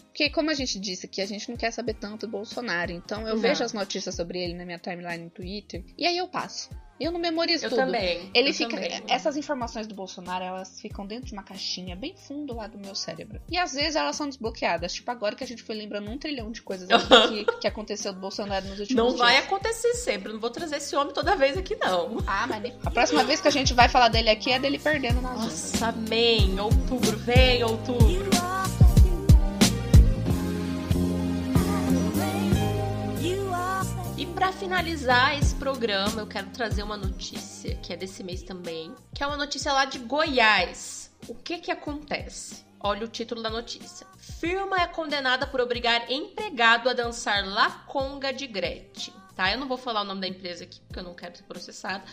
Porque, 0.07 0.29
como 0.29 0.49
a 0.49 0.53
gente 0.53 0.79
disse 0.79 1.07
que 1.09 1.19
a 1.21 1.25
gente 1.25 1.49
não 1.49 1.57
quer 1.57 1.71
saber 1.71 1.95
tanto 1.95 2.25
do 2.25 2.31
Bolsonaro, 2.31 2.91
então 2.91 3.27
eu 3.27 3.35
Não. 3.35 3.41
vejo 3.41 3.63
as 3.63 3.73
notícias 3.73 4.15
sobre 4.15 4.41
ele 4.41 4.53
na 4.53 4.63
minha 4.65 4.79
timeline 4.79 5.25
no 5.25 5.29
Twitter, 5.29 5.83
e 5.97 6.05
aí 6.05 6.17
eu 6.17 6.27
passo. 6.27 6.69
Eu 6.99 7.12
não 7.12 7.19
memorizo 7.19 7.65
Eu 7.65 7.69
tudo. 7.69 7.79
também. 7.79 8.29
Ele 8.34 8.49
eu 8.49 8.53
fica. 8.53 8.69
também. 8.75 9.03
Essas 9.10 9.36
informações 9.36 9.86
do 9.86 9.93
Bolsonaro, 9.93 10.43
elas 10.45 10.79
ficam 10.79 11.05
dentro 11.05 11.25
de 11.25 11.34
uma 11.34 11.43
caixinha 11.43 11.95
bem 11.95 12.15
fundo 12.15 12.55
lá 12.55 12.67
do 12.67 12.77
meu 12.77 12.95
cérebro. 12.95 13.41
E 13.51 13.58
às 13.58 13.73
vezes 13.73 13.95
elas 13.95 14.15
são 14.15 14.27
desbloqueadas. 14.29 14.93
Tipo, 14.93 15.12
agora 15.12 15.36
que 15.36 15.43
a 15.43 15.47
gente 15.47 15.62
foi 15.62 15.75
lembrando 15.75 16.10
um 16.10 16.17
trilhão 16.17 16.51
de 16.51 16.62
coisas 16.62 16.89
aqui 16.89 17.43
que, 17.45 17.58
que 17.60 17.67
aconteceu 17.67 18.13
do 18.13 18.19
Bolsonaro 18.19 18.65
nos 18.67 18.79
últimos 18.79 18.95
Não 18.97 19.08
dias. 19.10 19.19
vai 19.19 19.38
acontecer 19.38 19.93
sempre. 19.95 20.29
Eu 20.29 20.34
não 20.34 20.39
vou 20.39 20.49
trazer 20.49 20.77
esse 20.77 20.95
homem 20.95 21.13
toda 21.13 21.36
vez 21.36 21.58
aqui, 21.58 21.75
não. 21.75 22.17
Ah, 22.25 22.47
mas 22.47 22.73
a 22.86 22.91
próxima 22.91 23.23
vez 23.23 23.41
que 23.41 23.47
a 23.47 23.51
gente 23.51 23.73
vai 23.73 23.89
falar 23.89 24.08
dele 24.08 24.29
aqui 24.29 24.51
é 24.51 24.60
dele 24.60 24.79
perdendo 24.79 25.21
nas 25.21 25.38
urnas. 25.38 25.71
Nossa, 25.73 25.88
amém. 25.88 26.60
Outubro, 26.60 27.17
vem 27.17 27.63
outubro. 27.63 28.35
Pra 34.36 34.52
finalizar 34.52 35.39
esse 35.39 35.56
programa, 35.56 36.19
eu 36.19 36.28
quero 36.28 36.50
trazer 36.50 36.84
uma 36.84 36.98
notícia 36.98 37.74
que 37.76 37.93
é 37.93 37.95
desse 37.95 38.21
mês 38.21 38.43
também, 38.43 38.93
que 39.13 39.24
é 39.24 39.28
uma 39.28 39.38
notícia 39.38 39.71
lá 39.71 39.86
de 39.86 39.98
Goiás. 39.98 41.10
O 41.30 41.34
que 41.34 41.58
que 41.58 41.71
acontece? 41.71 42.65
Olha 42.82 43.06
o 43.06 43.08
título 43.08 43.41
da 43.41 43.50
notícia. 43.50 44.06
Firma 44.17 44.82
é 44.82 44.88
condenada 44.88 45.48
por 45.48 45.62
obrigar 45.62 46.12
empregado 46.12 46.89
a 46.89 46.93
dançar 46.93 47.48
La 47.48 47.69
Conga 47.88 48.34
de 48.34 48.45
Gretchen. 48.45 49.13
Tá? 49.34 49.52
Eu 49.52 49.58
não 49.58 49.69
vou 49.69 49.78
falar 49.78 50.02
o 50.02 50.06
nome 50.06 50.19
da 50.19 50.28
empresa 50.28 50.65
aqui, 50.65 50.82
porque 50.82 51.00
eu 51.00 51.04
não 51.04 51.13
quero 51.13 51.38
ser 51.38 51.43
processada. 51.43 52.04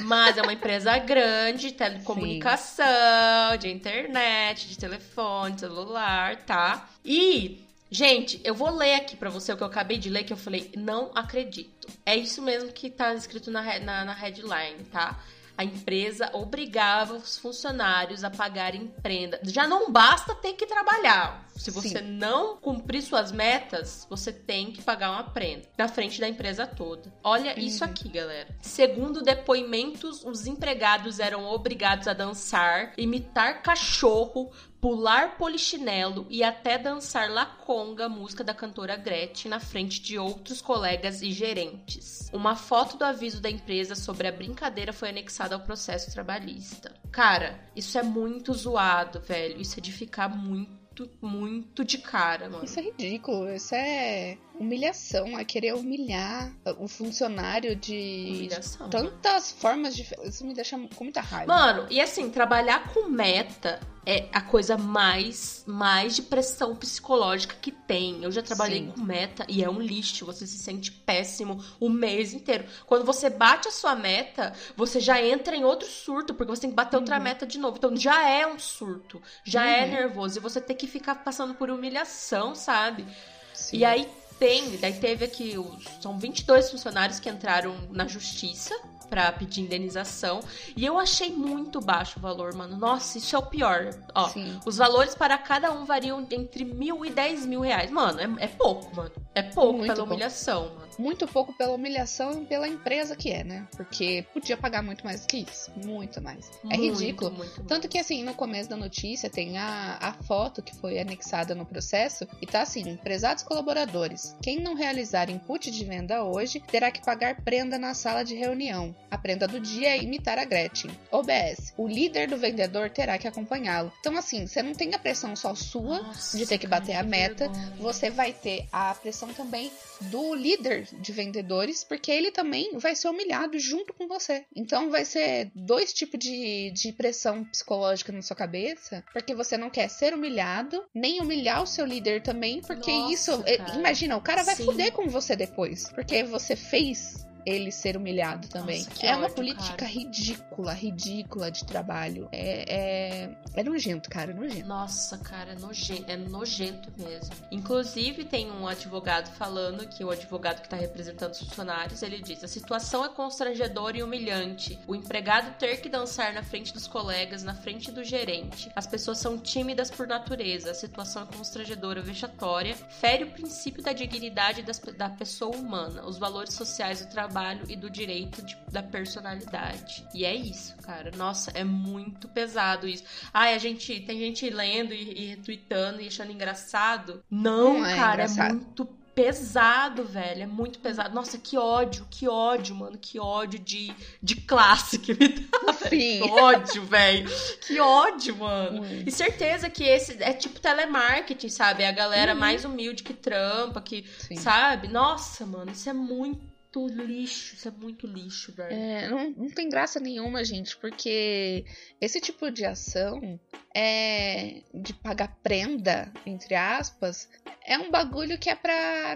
Mas 0.00 0.36
é 0.36 0.42
uma 0.42 0.52
empresa 0.52 0.98
grande, 0.98 1.68
de 1.68 1.74
telecomunicação, 1.74 3.56
de 3.58 3.68
internet, 3.68 4.68
de 4.68 4.76
telefone, 4.76 5.58
celular, 5.58 6.42
tá? 6.44 6.88
E 7.04 7.67
Gente, 7.90 8.40
eu 8.44 8.54
vou 8.54 8.70
ler 8.70 8.94
aqui 8.94 9.16
pra 9.16 9.30
você 9.30 9.52
o 9.52 9.56
que 9.56 9.62
eu 9.62 9.66
acabei 9.66 9.98
de 9.98 10.10
ler, 10.10 10.24
que 10.24 10.32
eu 10.32 10.36
falei, 10.36 10.70
não 10.76 11.10
acredito. 11.14 11.88
É 12.04 12.14
isso 12.14 12.42
mesmo 12.42 12.70
que 12.70 12.90
tá 12.90 13.14
escrito 13.14 13.50
na, 13.50 13.62
na, 13.80 14.04
na 14.04 14.12
headline, 14.12 14.84
tá? 14.92 15.18
a 15.58 15.64
empresa 15.64 16.30
obrigava 16.34 17.14
os 17.14 17.36
funcionários 17.36 18.22
a 18.22 18.30
pagarem 18.30 18.86
prenda. 19.02 19.40
Já 19.42 19.66
não 19.66 19.90
basta 19.90 20.32
ter 20.32 20.52
que 20.52 20.64
trabalhar. 20.64 21.47
Se 21.58 21.70
você 21.70 21.98
Sim. 21.98 22.12
não 22.12 22.56
cumprir 22.56 23.02
suas 23.02 23.32
metas, 23.32 24.06
você 24.08 24.32
tem 24.32 24.70
que 24.70 24.82
pagar 24.82 25.10
uma 25.10 25.24
prenda 25.24 25.68
na 25.76 25.88
frente 25.88 26.20
da 26.20 26.28
empresa 26.28 26.66
toda. 26.66 27.12
Olha 27.22 27.52
uhum. 27.52 27.58
isso 27.58 27.84
aqui, 27.84 28.08
galera. 28.08 28.48
Segundo 28.62 29.22
depoimentos, 29.22 30.24
os 30.24 30.46
empregados 30.46 31.18
eram 31.18 31.44
obrigados 31.46 32.06
a 32.06 32.12
dançar, 32.12 32.92
imitar 32.96 33.62
cachorro, 33.62 34.52
pular 34.80 35.36
polichinelo 35.36 36.26
e 36.30 36.44
até 36.44 36.78
dançar 36.78 37.30
la 37.30 37.44
conga, 37.44 38.08
música 38.08 38.44
da 38.44 38.54
cantora 38.54 38.96
Gretchen, 38.96 39.50
na 39.50 39.58
frente 39.58 40.00
de 40.00 40.18
outros 40.18 40.62
colegas 40.62 41.20
e 41.20 41.32
gerentes. 41.32 42.30
Uma 42.32 42.54
foto 42.54 42.96
do 42.96 43.04
aviso 43.04 43.40
da 43.40 43.50
empresa 43.50 43.94
sobre 43.94 44.28
a 44.28 44.32
brincadeira 44.32 44.92
foi 44.92 45.08
anexada 45.08 45.54
ao 45.54 45.62
processo 45.62 46.12
trabalhista. 46.12 46.94
Cara, 47.10 47.58
isso 47.74 47.98
é 47.98 48.02
muito 48.02 48.54
zoado, 48.54 49.20
velho. 49.20 49.60
Isso 49.60 49.78
é 49.78 49.82
de 49.82 49.92
ficar 49.92 50.28
muito 50.28 50.77
muito, 51.20 51.84
de 51.84 51.98
cara, 51.98 52.48
mano. 52.48 52.64
Isso 52.64 52.78
é 52.80 52.82
ridículo. 52.82 53.52
Isso 53.52 53.74
é 53.74 54.38
humilhação. 54.58 55.38
É 55.38 55.44
querer 55.44 55.74
humilhar 55.74 56.52
o 56.78 56.88
funcionário 56.88 57.74
de 57.76 58.34
humilhação, 58.36 58.88
tantas 58.88 59.50
mano. 59.50 59.60
formas 59.60 59.96
de. 59.96 60.06
Isso 60.24 60.46
me 60.46 60.54
deixa 60.54 60.78
com 60.94 61.04
muita 61.04 61.20
raiva. 61.20 61.52
Mano, 61.52 61.86
e 61.90 62.00
assim, 62.00 62.30
trabalhar 62.30 62.92
com 62.92 63.08
meta 63.08 63.80
é 64.06 64.26
a 64.32 64.40
coisa 64.40 64.78
mais, 64.78 65.62
mais 65.66 66.16
de 66.16 66.22
pressão 66.22 66.74
psicológica 66.74 67.54
que 67.60 67.70
tem. 67.70 68.24
Eu 68.24 68.32
já 68.32 68.40
trabalhei 68.40 68.80
Sim. 68.80 68.92
com 68.92 69.02
meta 69.02 69.44
e 69.46 69.62
é 69.62 69.68
um 69.68 69.78
lixo. 69.78 70.24
Você 70.24 70.46
se 70.46 70.56
sente 70.56 70.90
péssimo 70.90 71.62
o 71.78 71.90
mês 71.90 72.32
inteiro. 72.32 72.64
Quando 72.86 73.04
você 73.04 73.28
bate 73.28 73.68
a 73.68 73.70
sua 73.70 73.94
meta, 73.94 74.54
você 74.74 74.98
já 74.98 75.22
entra 75.22 75.54
em 75.54 75.62
outro 75.62 75.86
surto, 75.86 76.32
porque 76.32 76.50
você 76.50 76.62
tem 76.62 76.70
que 76.70 76.76
bater 76.76 76.96
uhum. 76.96 77.02
outra 77.02 77.20
meta 77.20 77.46
de 77.46 77.58
novo. 77.58 77.76
Então 77.76 77.94
já 77.94 78.26
é 78.26 78.46
um 78.46 78.58
surto, 78.58 79.20
já 79.44 79.66
é 79.66 79.80
uhum. 79.80 79.84
é 79.84 80.00
nervoso. 80.00 80.38
E 80.38 80.40
você 80.40 80.58
tem 80.58 80.74
que 80.74 80.86
ficar 80.86 81.16
passando 81.16 81.52
por 81.52 81.68
humilhação, 81.70 82.54
sabe? 82.54 83.04
Sim. 83.52 83.76
E 83.76 83.84
aí 83.84 84.08
tem, 84.38 84.76
daí 84.76 84.94
teve 84.94 85.24
aqui, 85.24 85.58
os, 85.58 85.84
são 86.00 86.18
22 86.18 86.70
funcionários 86.70 87.18
que 87.20 87.28
entraram 87.28 87.74
na 87.90 88.06
justiça 88.06 88.74
para 89.08 89.32
pedir 89.32 89.62
indenização. 89.62 90.40
E 90.76 90.84
eu 90.84 90.98
achei 90.98 91.30
muito 91.30 91.80
baixo 91.80 92.18
o 92.18 92.22
valor, 92.22 92.54
mano. 92.54 92.76
Nossa, 92.76 93.18
isso 93.18 93.34
é 93.34 93.38
o 93.38 93.42
pior. 93.42 93.90
Ó, 94.14 94.28
Sim. 94.28 94.60
os 94.66 94.76
valores 94.76 95.14
para 95.14 95.36
cada 95.38 95.72
um 95.72 95.84
variam 95.84 96.26
entre 96.30 96.64
mil 96.64 97.04
e 97.04 97.10
dez 97.10 97.46
mil 97.46 97.60
reais. 97.60 97.90
Mano, 97.90 98.20
é, 98.20 98.44
é 98.44 98.48
pouco, 98.48 98.94
mano. 98.94 99.12
É 99.34 99.42
pouco 99.42 99.72
muito 99.78 99.82
pela 99.86 99.96
pouco. 99.96 100.12
humilhação, 100.12 100.74
mano. 100.74 100.87
Muito 100.98 101.26
pouco 101.26 101.52
pela 101.52 101.74
humilhação 101.74 102.42
e 102.42 102.46
pela 102.46 102.66
empresa 102.66 103.14
que 103.14 103.30
é, 103.30 103.44
né? 103.44 103.66
Porque 103.76 104.24
podia 104.32 104.56
pagar 104.56 104.82
muito 104.82 105.04
mais 105.04 105.24
que 105.24 105.38
isso. 105.38 105.70
Muito 105.84 106.20
mais. 106.20 106.50
É 106.70 106.76
muito, 106.76 106.98
ridículo. 106.98 107.30
Muito, 107.30 107.62
Tanto 107.64 107.88
que, 107.88 107.98
assim, 107.98 108.24
no 108.24 108.34
começo 108.34 108.68
da 108.68 108.76
notícia 108.76 109.30
tem 109.30 109.58
a, 109.58 109.98
a 110.00 110.12
foto 110.12 110.62
que 110.62 110.74
foi 110.74 110.98
anexada 110.98 111.54
no 111.54 111.64
processo 111.64 112.26
e 112.40 112.46
tá 112.46 112.62
assim: 112.62 112.96
prezados 112.96 113.42
colaboradores, 113.42 114.36
quem 114.42 114.60
não 114.60 114.74
realizar 114.74 115.30
input 115.30 115.70
de 115.70 115.84
venda 115.84 116.24
hoje 116.24 116.60
terá 116.60 116.90
que 116.90 117.04
pagar 117.04 117.42
prenda 117.42 117.78
na 117.78 117.94
sala 117.94 118.24
de 118.24 118.34
reunião. 118.34 118.94
A 119.10 119.16
prenda 119.16 119.46
do 119.46 119.60
dia 119.60 119.90
é 119.90 120.02
imitar 120.02 120.38
a 120.38 120.44
Gretchen. 120.44 120.90
OBS. 121.10 121.72
O 121.76 121.86
líder 121.86 122.28
do 122.28 122.36
vendedor 122.36 122.90
terá 122.90 123.18
que 123.18 123.28
acompanhá-lo. 123.28 123.92
Então, 124.00 124.16
assim, 124.16 124.46
você 124.46 124.62
não 124.62 124.74
tem 124.74 124.94
a 124.94 124.98
pressão 124.98 125.34
só 125.36 125.54
sua 125.54 126.02
Nossa, 126.02 126.36
de 126.36 126.46
ter 126.46 126.58
que 126.58 126.66
bater 126.66 126.96
a 126.96 127.02
meta, 127.02 127.48
você 127.78 128.10
vai 128.10 128.32
ter 128.32 128.66
a 128.72 128.94
pressão 128.94 129.32
também 129.32 129.70
do 130.02 130.34
líder 130.34 130.87
de 130.92 131.12
vendedores, 131.12 131.84
porque 131.84 132.10
ele 132.10 132.30
também 132.30 132.76
vai 132.78 132.94
ser 132.94 133.08
humilhado 133.08 133.58
junto 133.58 133.92
com 133.92 134.06
você. 134.06 134.44
Então, 134.54 134.90
vai 134.90 135.04
ser 135.04 135.50
dois 135.54 135.92
tipos 135.92 136.18
de, 136.18 136.70
de 136.70 136.92
pressão 136.92 137.44
psicológica 137.44 138.12
na 138.12 138.22
sua 138.22 138.36
cabeça, 138.36 139.04
porque 139.12 139.34
você 139.34 139.56
não 139.56 139.70
quer 139.70 139.88
ser 139.88 140.14
humilhado, 140.14 140.84
nem 140.94 141.20
humilhar 141.20 141.62
o 141.62 141.66
seu 141.66 141.84
líder 141.84 142.22
também, 142.22 142.60
porque 142.60 142.90
Nossa, 142.90 143.12
isso. 143.12 143.44
Cara. 143.44 143.78
Imagina, 143.78 144.16
o 144.16 144.22
cara 144.22 144.42
vai 144.42 144.56
Sim. 144.56 144.64
fuder 144.64 144.92
com 144.92 145.08
você 145.08 145.36
depois, 145.36 145.90
porque 145.92 146.22
você 146.24 146.56
fez 146.56 147.27
ele 147.44 147.70
ser 147.70 147.96
humilhado 147.96 148.48
também. 148.48 148.84
Nossa, 148.84 149.06
é 149.06 149.10
ódio, 149.10 149.18
uma 149.18 149.30
política 149.30 149.76
cara. 149.76 149.90
ridícula, 149.90 150.72
ridícula 150.72 151.50
de 151.50 151.64
trabalho. 151.64 152.28
É, 152.32 152.74
é, 152.74 153.30
é 153.54 153.62
nojento, 153.62 154.10
cara, 154.10 154.32
é 154.32 154.34
nojento. 154.34 154.66
Nossa, 154.66 155.18
cara, 155.18 155.52
é 155.52 155.54
nojento, 155.54 156.10
é 156.10 156.16
nojento 156.16 156.92
mesmo. 156.96 157.34
Inclusive, 157.50 158.24
tem 158.24 158.50
um 158.50 158.66
advogado 158.66 159.30
falando 159.36 159.86
que 159.86 160.04
o 160.04 160.10
advogado 160.10 160.60
que 160.60 160.66
está 160.66 160.76
representando 160.76 161.32
os 161.32 161.38
funcionários, 161.40 162.02
ele 162.02 162.20
diz: 162.20 162.42
a 162.44 162.48
situação 162.48 163.04
é 163.04 163.08
constrangedora 163.08 163.98
e 163.98 164.02
humilhante. 164.02 164.78
O 164.86 164.94
empregado 164.94 165.56
ter 165.58 165.80
que 165.80 165.88
dançar 165.88 166.32
na 166.32 166.42
frente 166.42 166.72
dos 166.72 166.86
colegas, 166.86 167.42
na 167.42 167.54
frente 167.54 167.90
do 167.90 168.04
gerente. 168.04 168.70
As 168.74 168.86
pessoas 168.86 169.18
são 169.18 169.38
tímidas 169.38 169.90
por 169.90 170.06
natureza. 170.06 170.70
A 170.70 170.74
situação 170.74 171.22
é 171.22 171.26
constrangedora, 171.26 172.02
vexatória, 172.02 172.74
fere 172.74 173.24
o 173.24 173.30
princípio 173.30 173.82
da 173.82 173.92
dignidade 173.92 174.62
das, 174.62 174.78
da 174.78 175.08
pessoa 175.08 175.56
humana, 175.56 176.04
os 176.06 176.18
valores 176.18 176.54
sociais 176.54 177.04
do 177.04 177.10
trabalho 177.10 177.27
trabalho 177.28 177.60
e 177.68 177.76
do 177.76 177.90
direito 177.90 178.42
de, 178.42 178.56
da 178.72 178.82
personalidade. 178.82 180.06
E 180.14 180.24
é 180.24 180.34
isso, 180.34 180.74
cara. 180.78 181.10
Nossa, 181.16 181.50
é 181.52 181.62
muito 181.62 182.26
pesado 182.28 182.88
isso. 182.88 183.04
Ai, 183.32 183.54
a 183.54 183.58
gente 183.58 184.00
tem 184.00 184.18
gente 184.18 184.48
lendo 184.48 184.94
e, 184.94 185.22
e 185.22 185.26
retweetando 185.26 186.00
e 186.00 186.08
achando 186.08 186.32
engraçado. 186.32 187.22
Não, 187.30 187.74
Não 187.74 187.86
é 187.86 187.94
cara, 187.94 188.22
é, 188.22 188.26
é 188.26 188.52
muito 188.52 188.86
pesado, 189.14 190.04
velho. 190.04 190.42
É 190.42 190.46
muito 190.46 190.78
pesado. 190.78 191.14
Nossa, 191.14 191.36
que 191.36 191.58
ódio, 191.58 192.06
que 192.08 192.28
ódio, 192.28 192.74
mano. 192.74 192.96
Que 192.96 193.18
ódio 193.18 193.58
de, 193.58 193.92
de 194.22 194.36
classe 194.36 194.98
que 194.98 195.12
me 195.12 195.28
dá. 195.28 195.72
Sim. 195.90 196.20
Que 196.22 196.22
ódio, 196.22 196.84
velho. 196.84 197.28
Que 197.66 197.80
ódio, 197.80 198.36
mano. 198.36 198.82
Hum. 198.82 199.02
E 199.04 199.10
certeza 199.10 199.68
que 199.68 199.82
esse 199.84 200.22
é 200.22 200.32
tipo 200.32 200.60
telemarketing, 200.60 201.48
sabe? 201.48 201.82
É 201.82 201.88
a 201.88 201.92
galera 201.92 202.32
uhum. 202.32 202.38
mais 202.38 202.64
humilde 202.64 203.02
que 203.02 203.12
trampa, 203.12 203.80
que, 203.82 204.04
Sim. 204.18 204.36
sabe? 204.36 204.88
Nossa, 204.88 205.44
mano, 205.44 205.72
isso 205.72 205.90
é 205.90 205.92
muito 205.92 206.47
muito 206.68 206.86
lixo, 206.88 207.54
isso 207.54 207.68
é 207.68 207.70
muito 207.70 208.06
lixo, 208.06 208.52
velho. 208.52 208.72
É, 208.72 209.08
não, 209.08 209.30
não 209.30 209.50
tem 209.50 209.68
graça 209.68 209.98
nenhuma, 209.98 210.44
gente, 210.44 210.76
porque 210.76 211.64
esse 212.00 212.20
tipo 212.20 212.50
de 212.50 212.64
ação 212.64 213.40
é 213.74 214.62
de 214.74 214.92
pagar 214.92 215.36
prenda, 215.42 216.12
entre 216.26 216.54
aspas, 216.54 217.28
é 217.64 217.78
um 217.78 217.90
bagulho 217.90 218.38
que 218.38 218.50
é 218.50 218.54
pra 218.54 219.14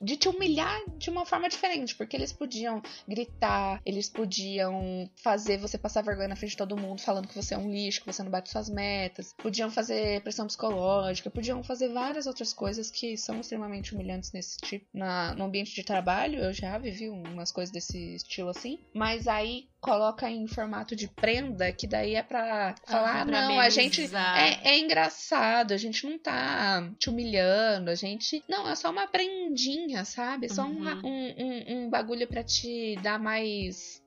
de 0.00 0.16
te 0.16 0.28
humilhar 0.28 0.80
de 0.98 1.10
uma 1.10 1.24
forma 1.24 1.48
diferente, 1.48 1.94
porque 1.94 2.16
eles 2.16 2.32
podiam 2.32 2.82
gritar, 3.06 3.80
eles 3.86 4.08
podiam 4.08 5.08
fazer 5.22 5.58
você 5.58 5.78
passar 5.78 6.02
vergonha 6.02 6.28
na 6.28 6.36
frente 6.36 6.52
de 6.52 6.56
todo 6.56 6.76
mundo, 6.76 7.00
falando 7.00 7.28
que 7.28 7.34
você 7.34 7.54
é 7.54 7.58
um 7.58 7.70
lixo, 7.70 8.00
que 8.00 8.06
você 8.06 8.22
não 8.22 8.30
bate 8.30 8.50
suas 8.50 8.68
metas, 8.68 9.32
podiam 9.38 9.70
fazer 9.70 10.20
pressão 10.22 10.46
psicológica, 10.46 11.30
podiam 11.30 11.62
fazer 11.62 11.88
várias 11.88 12.26
outras 12.26 12.52
coisas 12.52 12.90
que 12.90 13.16
são 13.16 13.40
extremamente 13.40 13.94
humilhantes 13.94 14.32
nesse 14.32 14.58
tipo, 14.58 14.86
na, 14.92 15.34
no 15.34 15.44
ambiente 15.44 15.74
de 15.74 15.84
trabalho. 15.84 16.40
Eu 16.40 16.52
já 16.52 16.71
vivi 16.78 17.08
umas 17.08 17.50
coisas 17.50 17.72
desse 17.72 18.16
estilo 18.16 18.48
assim, 18.48 18.78
mas 18.94 19.26
aí 19.26 19.68
coloca 19.80 20.30
em 20.30 20.46
formato 20.46 20.94
de 20.94 21.08
prenda, 21.08 21.72
que 21.72 21.86
daí 21.86 22.14
é 22.14 22.22
pra 22.22 22.74
falar, 22.86 23.22
ah, 23.22 23.26
pra 23.26 23.48
não, 23.48 23.58
a 23.58 23.68
gente 23.68 24.02
é, 24.14 24.70
é, 24.70 24.78
engraçado, 24.78 25.72
a 25.72 25.76
gente 25.76 26.06
não 26.06 26.18
tá 26.18 26.88
te 26.98 27.10
humilhando, 27.10 27.90
a 27.90 27.94
gente. 27.94 28.42
Não, 28.48 28.68
é 28.68 28.74
só 28.74 28.90
uma 28.90 29.06
prendinha, 29.06 30.04
sabe? 30.04 30.46
É 30.46 30.48
só 30.48 30.64
uhum. 30.64 31.00
um, 31.04 31.34
um, 31.38 31.84
um 31.84 31.90
bagulho 31.90 32.26
para 32.28 32.44
te 32.44 32.96
dar 33.02 33.18
mais 33.18 34.02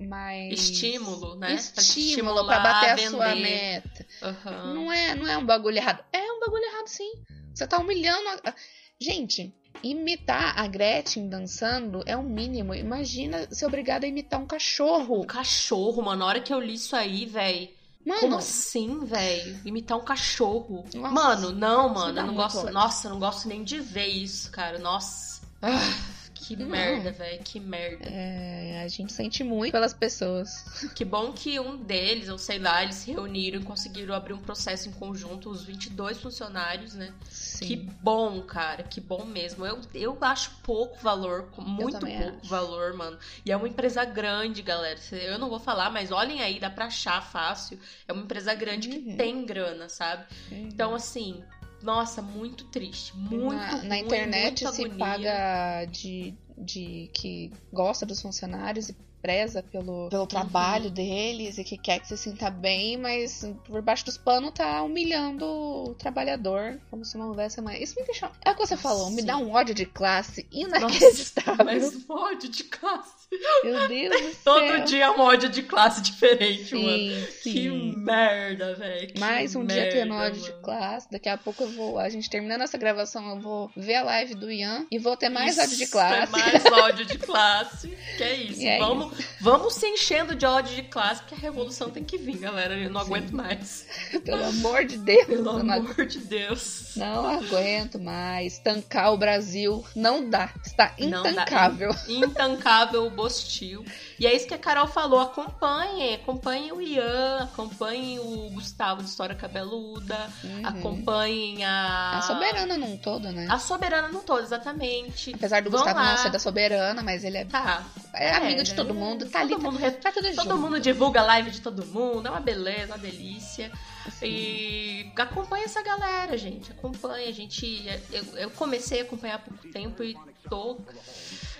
mais 0.00 0.52
estímulo, 0.52 1.36
né? 1.36 1.54
Estímulo 1.54 2.46
para 2.46 2.60
bater 2.60 2.90
a, 2.90 2.94
a 2.94 2.98
sua 2.98 3.34
meta. 3.34 4.06
Uhum. 4.22 4.74
Não 4.74 4.92
é, 4.92 5.14
não 5.14 5.28
é 5.28 5.36
um 5.36 5.46
bagulho 5.46 5.76
errado. 5.76 6.04
É 6.12 6.32
um 6.32 6.40
bagulho 6.40 6.64
errado, 6.64 6.88
sim. 6.88 7.12
Você 7.54 7.66
tá 7.66 7.78
humilhando. 7.78 8.28
A... 8.28 8.54
Gente, 9.02 9.52
imitar 9.82 10.56
a 10.56 10.64
Gretchen 10.68 11.28
dançando 11.28 12.04
é 12.06 12.16
o 12.16 12.22
mínimo. 12.22 12.72
Imagina 12.72 13.48
ser 13.50 13.66
obrigada 13.66 14.06
a 14.06 14.08
imitar 14.08 14.40
um 14.40 14.46
cachorro. 14.46 15.22
Um 15.22 15.26
cachorro, 15.26 16.00
mano. 16.02 16.20
Na 16.20 16.26
hora 16.26 16.40
que 16.40 16.54
eu 16.54 16.60
li 16.60 16.74
isso 16.74 16.94
aí, 16.94 17.26
velho. 17.26 17.68
Mano, 18.06 18.20
Como 18.20 18.36
assim, 18.36 19.04
velho? 19.04 19.60
Imitar 19.64 19.98
um 19.98 20.04
cachorro. 20.04 20.84
Nossa, 20.94 21.10
mano, 21.10 21.50
não, 21.50 21.88
mano. 21.88 22.16
Eu 22.16 22.26
não 22.26 22.34
gosto. 22.34 22.70
Nossa, 22.70 23.08
eu 23.08 23.10
não 23.10 23.18
gosto 23.18 23.48
nem 23.48 23.64
de 23.64 23.80
ver 23.80 24.06
isso, 24.06 24.52
cara. 24.52 24.78
Nossa. 24.78 25.42
Ah. 25.60 26.11
Que 26.42 26.56
não. 26.56 26.66
merda, 26.66 27.12
velho. 27.12 27.42
Que 27.42 27.60
merda. 27.60 28.04
É, 28.08 28.82
a 28.82 28.88
gente 28.88 29.12
sente 29.12 29.44
muito 29.44 29.72
pelas 29.72 29.94
pessoas. 29.94 30.90
Que 30.94 31.04
bom 31.04 31.32
que 31.32 31.58
um 31.60 31.76
deles, 31.76 32.28
ou 32.28 32.38
sei 32.38 32.58
lá, 32.58 32.82
eles 32.82 32.96
se 32.96 33.12
reuniram 33.12 33.60
e 33.60 33.64
conseguiram 33.64 34.14
abrir 34.14 34.32
um 34.32 34.38
processo 34.38 34.88
em 34.88 34.92
conjunto, 34.92 35.48
os 35.48 35.64
22 35.64 36.18
funcionários, 36.18 36.94
né? 36.94 37.14
Sim. 37.30 37.66
Que 37.66 37.76
bom, 37.76 38.42
cara. 38.42 38.82
Que 38.82 39.00
bom 39.00 39.24
mesmo. 39.24 39.64
Eu, 39.64 39.80
eu 39.94 40.18
acho 40.20 40.50
pouco 40.62 40.98
valor, 40.98 41.48
muito 41.58 42.00
pouco 42.00 42.38
acho. 42.40 42.48
valor, 42.48 42.94
mano. 42.94 43.18
E 43.46 43.52
é 43.52 43.56
uma 43.56 43.68
empresa 43.68 44.04
grande, 44.04 44.62
galera. 44.62 44.98
Eu 45.12 45.38
não 45.38 45.48
vou 45.48 45.60
falar, 45.60 45.90
mas 45.90 46.10
olhem 46.10 46.42
aí, 46.42 46.58
dá 46.58 46.68
pra 46.68 46.86
achar 46.86 47.22
fácil. 47.22 47.78
É 48.08 48.12
uma 48.12 48.22
empresa 48.22 48.52
grande 48.54 48.88
uhum. 48.88 48.94
que 48.94 49.16
tem 49.16 49.44
grana, 49.44 49.88
sabe? 49.88 50.24
Uhum. 50.50 50.68
Então, 50.68 50.94
assim, 50.94 51.42
nossa, 51.82 52.22
muito 52.22 52.64
triste. 52.66 53.16
Muito 53.16 53.54
Na, 53.54 53.82
na 53.82 53.98
internet 53.98 54.60
se 54.68 54.82
agonia. 54.84 54.98
paga 54.98 55.84
de, 55.86 56.34
de 56.56 57.10
que 57.14 57.52
gosta 57.72 58.06
dos 58.06 58.20
funcionários 58.22 58.88
e 58.88 58.96
preza 59.22 59.62
pelo, 59.62 60.08
pelo 60.08 60.26
trabalho 60.26 60.86
Uhum. 60.86 60.90
deles 60.90 61.56
e 61.58 61.64
que 61.64 61.78
quer 61.78 62.00
que 62.00 62.08
você 62.08 62.16
sinta 62.16 62.50
bem, 62.50 62.96
mas 62.96 63.48
por 63.66 63.80
baixo 63.80 64.04
dos 64.04 64.18
panos 64.18 64.50
tá 64.52 64.82
humilhando 64.82 65.46
o 65.46 65.94
trabalhador 65.94 66.80
como 66.90 67.04
se 67.04 67.16
não 67.16 67.28
houvesse 67.28 67.60
mais. 67.60 67.80
Isso 67.80 67.94
me 67.98 68.04
deixa. 68.04 68.30
É 68.44 68.50
o 68.50 68.54
que 68.56 68.66
você 68.66 68.76
falou, 68.76 69.10
me 69.10 69.20
Sim. 69.20 69.26
dá 69.26 69.36
um 69.36 69.52
ódio 69.52 69.74
de 69.74 69.86
classe 69.86 70.46
inacreditável. 70.50 71.64
Mas 71.64 71.94
um 71.94 72.12
ódio 72.12 72.48
de 72.50 72.64
classe. 72.64 73.22
Meu 73.64 73.88
Deus 73.88 74.10
do 74.20 74.32
céu. 74.34 74.42
Todo 74.44 74.84
dia 74.84 75.04
é 75.04 75.10
um 75.10 75.20
ódio 75.20 75.48
de 75.48 75.62
classe 75.62 76.02
diferente, 76.02 76.74
mano. 76.74 76.98
Sim, 76.98 77.26
Que 77.42 77.52
sim. 77.52 77.94
merda, 77.96 78.74
velho. 78.74 79.14
Mais 79.18 79.54
um 79.54 79.64
dia 79.64 79.88
tendo 79.90 80.14
ódio 80.14 80.42
de 80.42 80.50
mano. 80.50 80.62
classe. 80.62 81.08
Daqui 81.10 81.28
a 81.28 81.38
pouco 81.38 81.62
eu 81.62 81.70
vou. 81.70 81.98
A 81.98 82.08
gente 82.08 82.28
terminando 82.28 82.62
essa 82.62 82.76
gravação, 82.76 83.26
eu 83.30 83.40
vou 83.40 83.70
ver 83.76 83.94
a 83.96 84.02
live 84.02 84.34
do 84.34 84.50
Ian 84.50 84.86
e 84.90 84.98
vou 84.98 85.16
ter 85.16 85.28
mais 85.28 85.58
ódio 85.58 85.76
de 85.76 85.84
Isso, 85.84 85.92
classe. 85.92 86.22
É 86.34 86.38
mais 86.38 86.64
ódio 86.66 87.06
de 87.06 87.18
classe. 87.18 87.88
Que 88.16 88.22
é 88.22 88.34
isso. 88.36 88.52
E 88.62 88.66
é 88.68 88.78
vamos, 88.78 89.11
vamos 89.40 89.74
se 89.74 89.86
enchendo 89.86 90.34
de 90.34 90.44
ódio 90.46 90.74
de 90.74 90.82
classe, 90.82 91.20
porque 91.22 91.34
a 91.34 91.38
revolução 91.38 91.90
tem 91.90 92.04
que 92.04 92.16
vir, 92.16 92.38
galera. 92.38 92.78
Eu 92.78 92.90
não 92.90 93.00
aguento 93.00 93.30
mais. 93.32 93.86
Pelo 94.24 94.44
amor 94.44 94.84
de 94.84 94.98
Deus. 94.98 95.26
Pelo 95.26 95.50
amor 95.50 96.06
de 96.06 96.18
Deus. 96.18 96.91
Não 96.96 97.26
aguento 97.26 97.98
mais. 97.98 98.58
Tancar 98.58 99.12
o 99.12 99.16
Brasil 99.16 99.84
não 99.94 100.28
dá. 100.28 100.50
Está 100.64 100.92
Não 100.98 101.22
dá. 101.22 101.30
intancável. 101.30 101.90
Intancável 102.08 103.06
o 103.06 103.10
Bostil. 103.10 103.84
E 104.18 104.26
é 104.26 104.34
isso 104.34 104.46
que 104.46 104.54
a 104.54 104.58
Carol 104.58 104.86
falou. 104.86 105.20
Acompanhem. 105.20 106.14
Acompanhem 106.14 106.72
o 106.72 106.80
Ian. 106.80 107.38
Acompanhem 107.44 108.18
o 108.18 108.50
Gustavo 108.50 109.02
de 109.02 109.08
História 109.08 109.34
Cabeluda. 109.34 110.30
Uhum. 110.44 110.66
Acompanhem 110.66 111.64
a. 111.64 112.18
A 112.18 112.22
soberana 112.22 112.76
num 112.76 112.96
todo, 112.96 113.30
né? 113.32 113.46
A 113.50 113.58
Soberana 113.58 114.08
não 114.08 114.20
todo, 114.20 114.42
exatamente. 114.42 115.32
Apesar 115.34 115.62
do 115.62 115.70
Vão 115.70 115.80
Gustavo 115.80 115.98
lá. 116.00 116.10
não 116.12 116.16
ser 116.18 116.30
da 116.30 116.38
soberana, 116.38 117.02
mas 117.02 117.24
ele 117.24 117.38
é, 117.38 117.44
Tá. 117.44 117.84
é 118.14 118.36
amigo 118.36 118.62
de 118.62 118.74
todo 118.74 118.92
né? 118.92 119.00
mundo. 119.00 119.26
Tá 119.26 119.40
todo 119.40 119.54
ali. 119.54 119.62
mundo 119.62 119.78
tá, 119.80 119.90
tá 119.90 120.12
tudo 120.12 120.28
Todo 120.34 120.42
junto. 120.50 120.58
mundo 120.58 120.80
divulga 120.80 121.20
a 121.20 121.24
live 121.24 121.50
de 121.50 121.60
todo 121.60 121.84
mundo, 121.86 122.26
é 122.28 122.30
uma 122.30 122.40
beleza, 122.40 122.86
uma 122.94 122.98
delícia. 122.98 123.70
Assim. 124.06 124.26
E 124.26 125.12
acompanha 125.16 125.64
essa 125.64 125.82
galera, 125.82 126.36
gente. 126.36 126.70
Acompanha. 126.82 127.28
A 127.28 127.32
gente. 127.32 127.86
Eu, 128.10 128.24
eu 128.38 128.50
comecei 128.50 129.00
a 129.00 129.02
acompanhar 129.04 129.36
há 129.36 129.38
pouco 129.38 129.68
tempo 129.68 130.02
e 130.02 130.16
tô. 130.48 130.78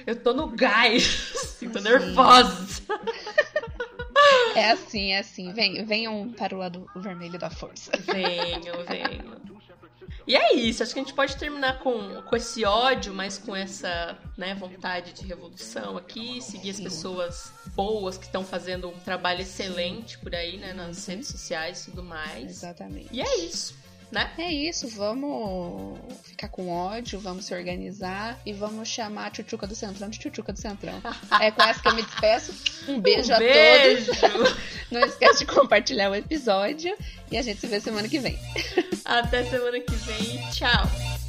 Eu 0.06 0.16
tô 0.16 0.32
no 0.32 0.48
gás. 0.48 1.32
assim, 1.34 1.68
tô 1.70 1.80
nervosa. 1.80 2.82
É 4.54 4.70
assim, 4.70 5.12
é 5.12 5.18
assim. 5.18 5.52
Vem, 5.52 5.84
venham 5.84 6.32
para 6.32 6.54
o 6.54 6.58
lado 6.58 6.86
vermelho 6.96 7.38
da 7.38 7.50
força. 7.50 7.90
Venho, 7.98 8.84
venho. 8.86 9.40
E 10.26 10.36
é 10.36 10.54
isso, 10.54 10.82
acho 10.82 10.92
que 10.94 11.00
a 11.00 11.02
gente 11.02 11.14
pode 11.14 11.36
terminar 11.36 11.80
com, 11.80 12.22
com 12.22 12.36
esse 12.36 12.64
ódio, 12.64 13.12
mas 13.12 13.38
com 13.38 13.56
essa 13.56 14.16
né, 14.36 14.54
vontade 14.54 15.12
de 15.12 15.26
revolução 15.26 15.96
aqui, 15.96 16.40
seguir 16.40 16.70
as 16.70 16.80
pessoas 16.80 17.52
boas 17.74 18.16
que 18.16 18.26
estão 18.26 18.44
fazendo 18.44 18.88
um 18.88 18.98
trabalho 19.00 19.40
excelente 19.40 20.16
por 20.18 20.34
aí, 20.34 20.58
né, 20.58 20.72
nas 20.72 21.08
Uhum. 21.08 21.14
redes 21.14 21.28
sociais 21.28 21.82
e 21.82 21.90
tudo 21.90 22.04
mais. 22.04 22.50
Exatamente. 22.50 23.08
E 23.10 23.20
é 23.20 23.38
isso, 23.40 23.74
né? 24.12 24.30
É 24.36 24.52
isso, 24.52 24.86
vamos 24.88 25.98
ficar 26.24 26.48
com 26.48 26.68
ódio, 26.70 27.18
vamos 27.18 27.46
se 27.46 27.54
organizar 27.54 28.38
e 28.44 28.52
vamos 28.52 28.88
chamar 28.88 29.26
a 29.26 29.30
Tchutchuca 29.30 29.66
do 29.66 29.74
Centrão 29.74 30.10
de 30.10 30.18
Tchutchuca 30.18 30.52
do 30.52 30.58
Centrão. 30.58 31.02
É 31.40 31.50
com 31.50 31.62
essa 31.62 31.80
que 31.80 31.88
eu 31.88 31.94
me 31.94 32.02
despeço. 32.02 32.54
Um 32.88 33.00
beijo 33.00 33.32
um 33.32 33.36
a 33.36 33.38
beijo. 33.38 34.12
todos. 34.20 34.56
Não 34.92 35.00
esquece 35.00 35.38
de 35.40 35.46
compartilhar 35.46 36.10
o 36.10 36.14
episódio 36.14 36.94
e 37.30 37.38
a 37.38 37.42
gente 37.42 37.58
se 37.58 37.66
vê 37.66 37.80
semana 37.80 38.06
que 38.08 38.18
vem. 38.18 38.38
Até 39.04 39.44
semana 39.44 39.80
que 39.80 39.94
vem. 39.94 40.50
Tchau. 40.50 41.21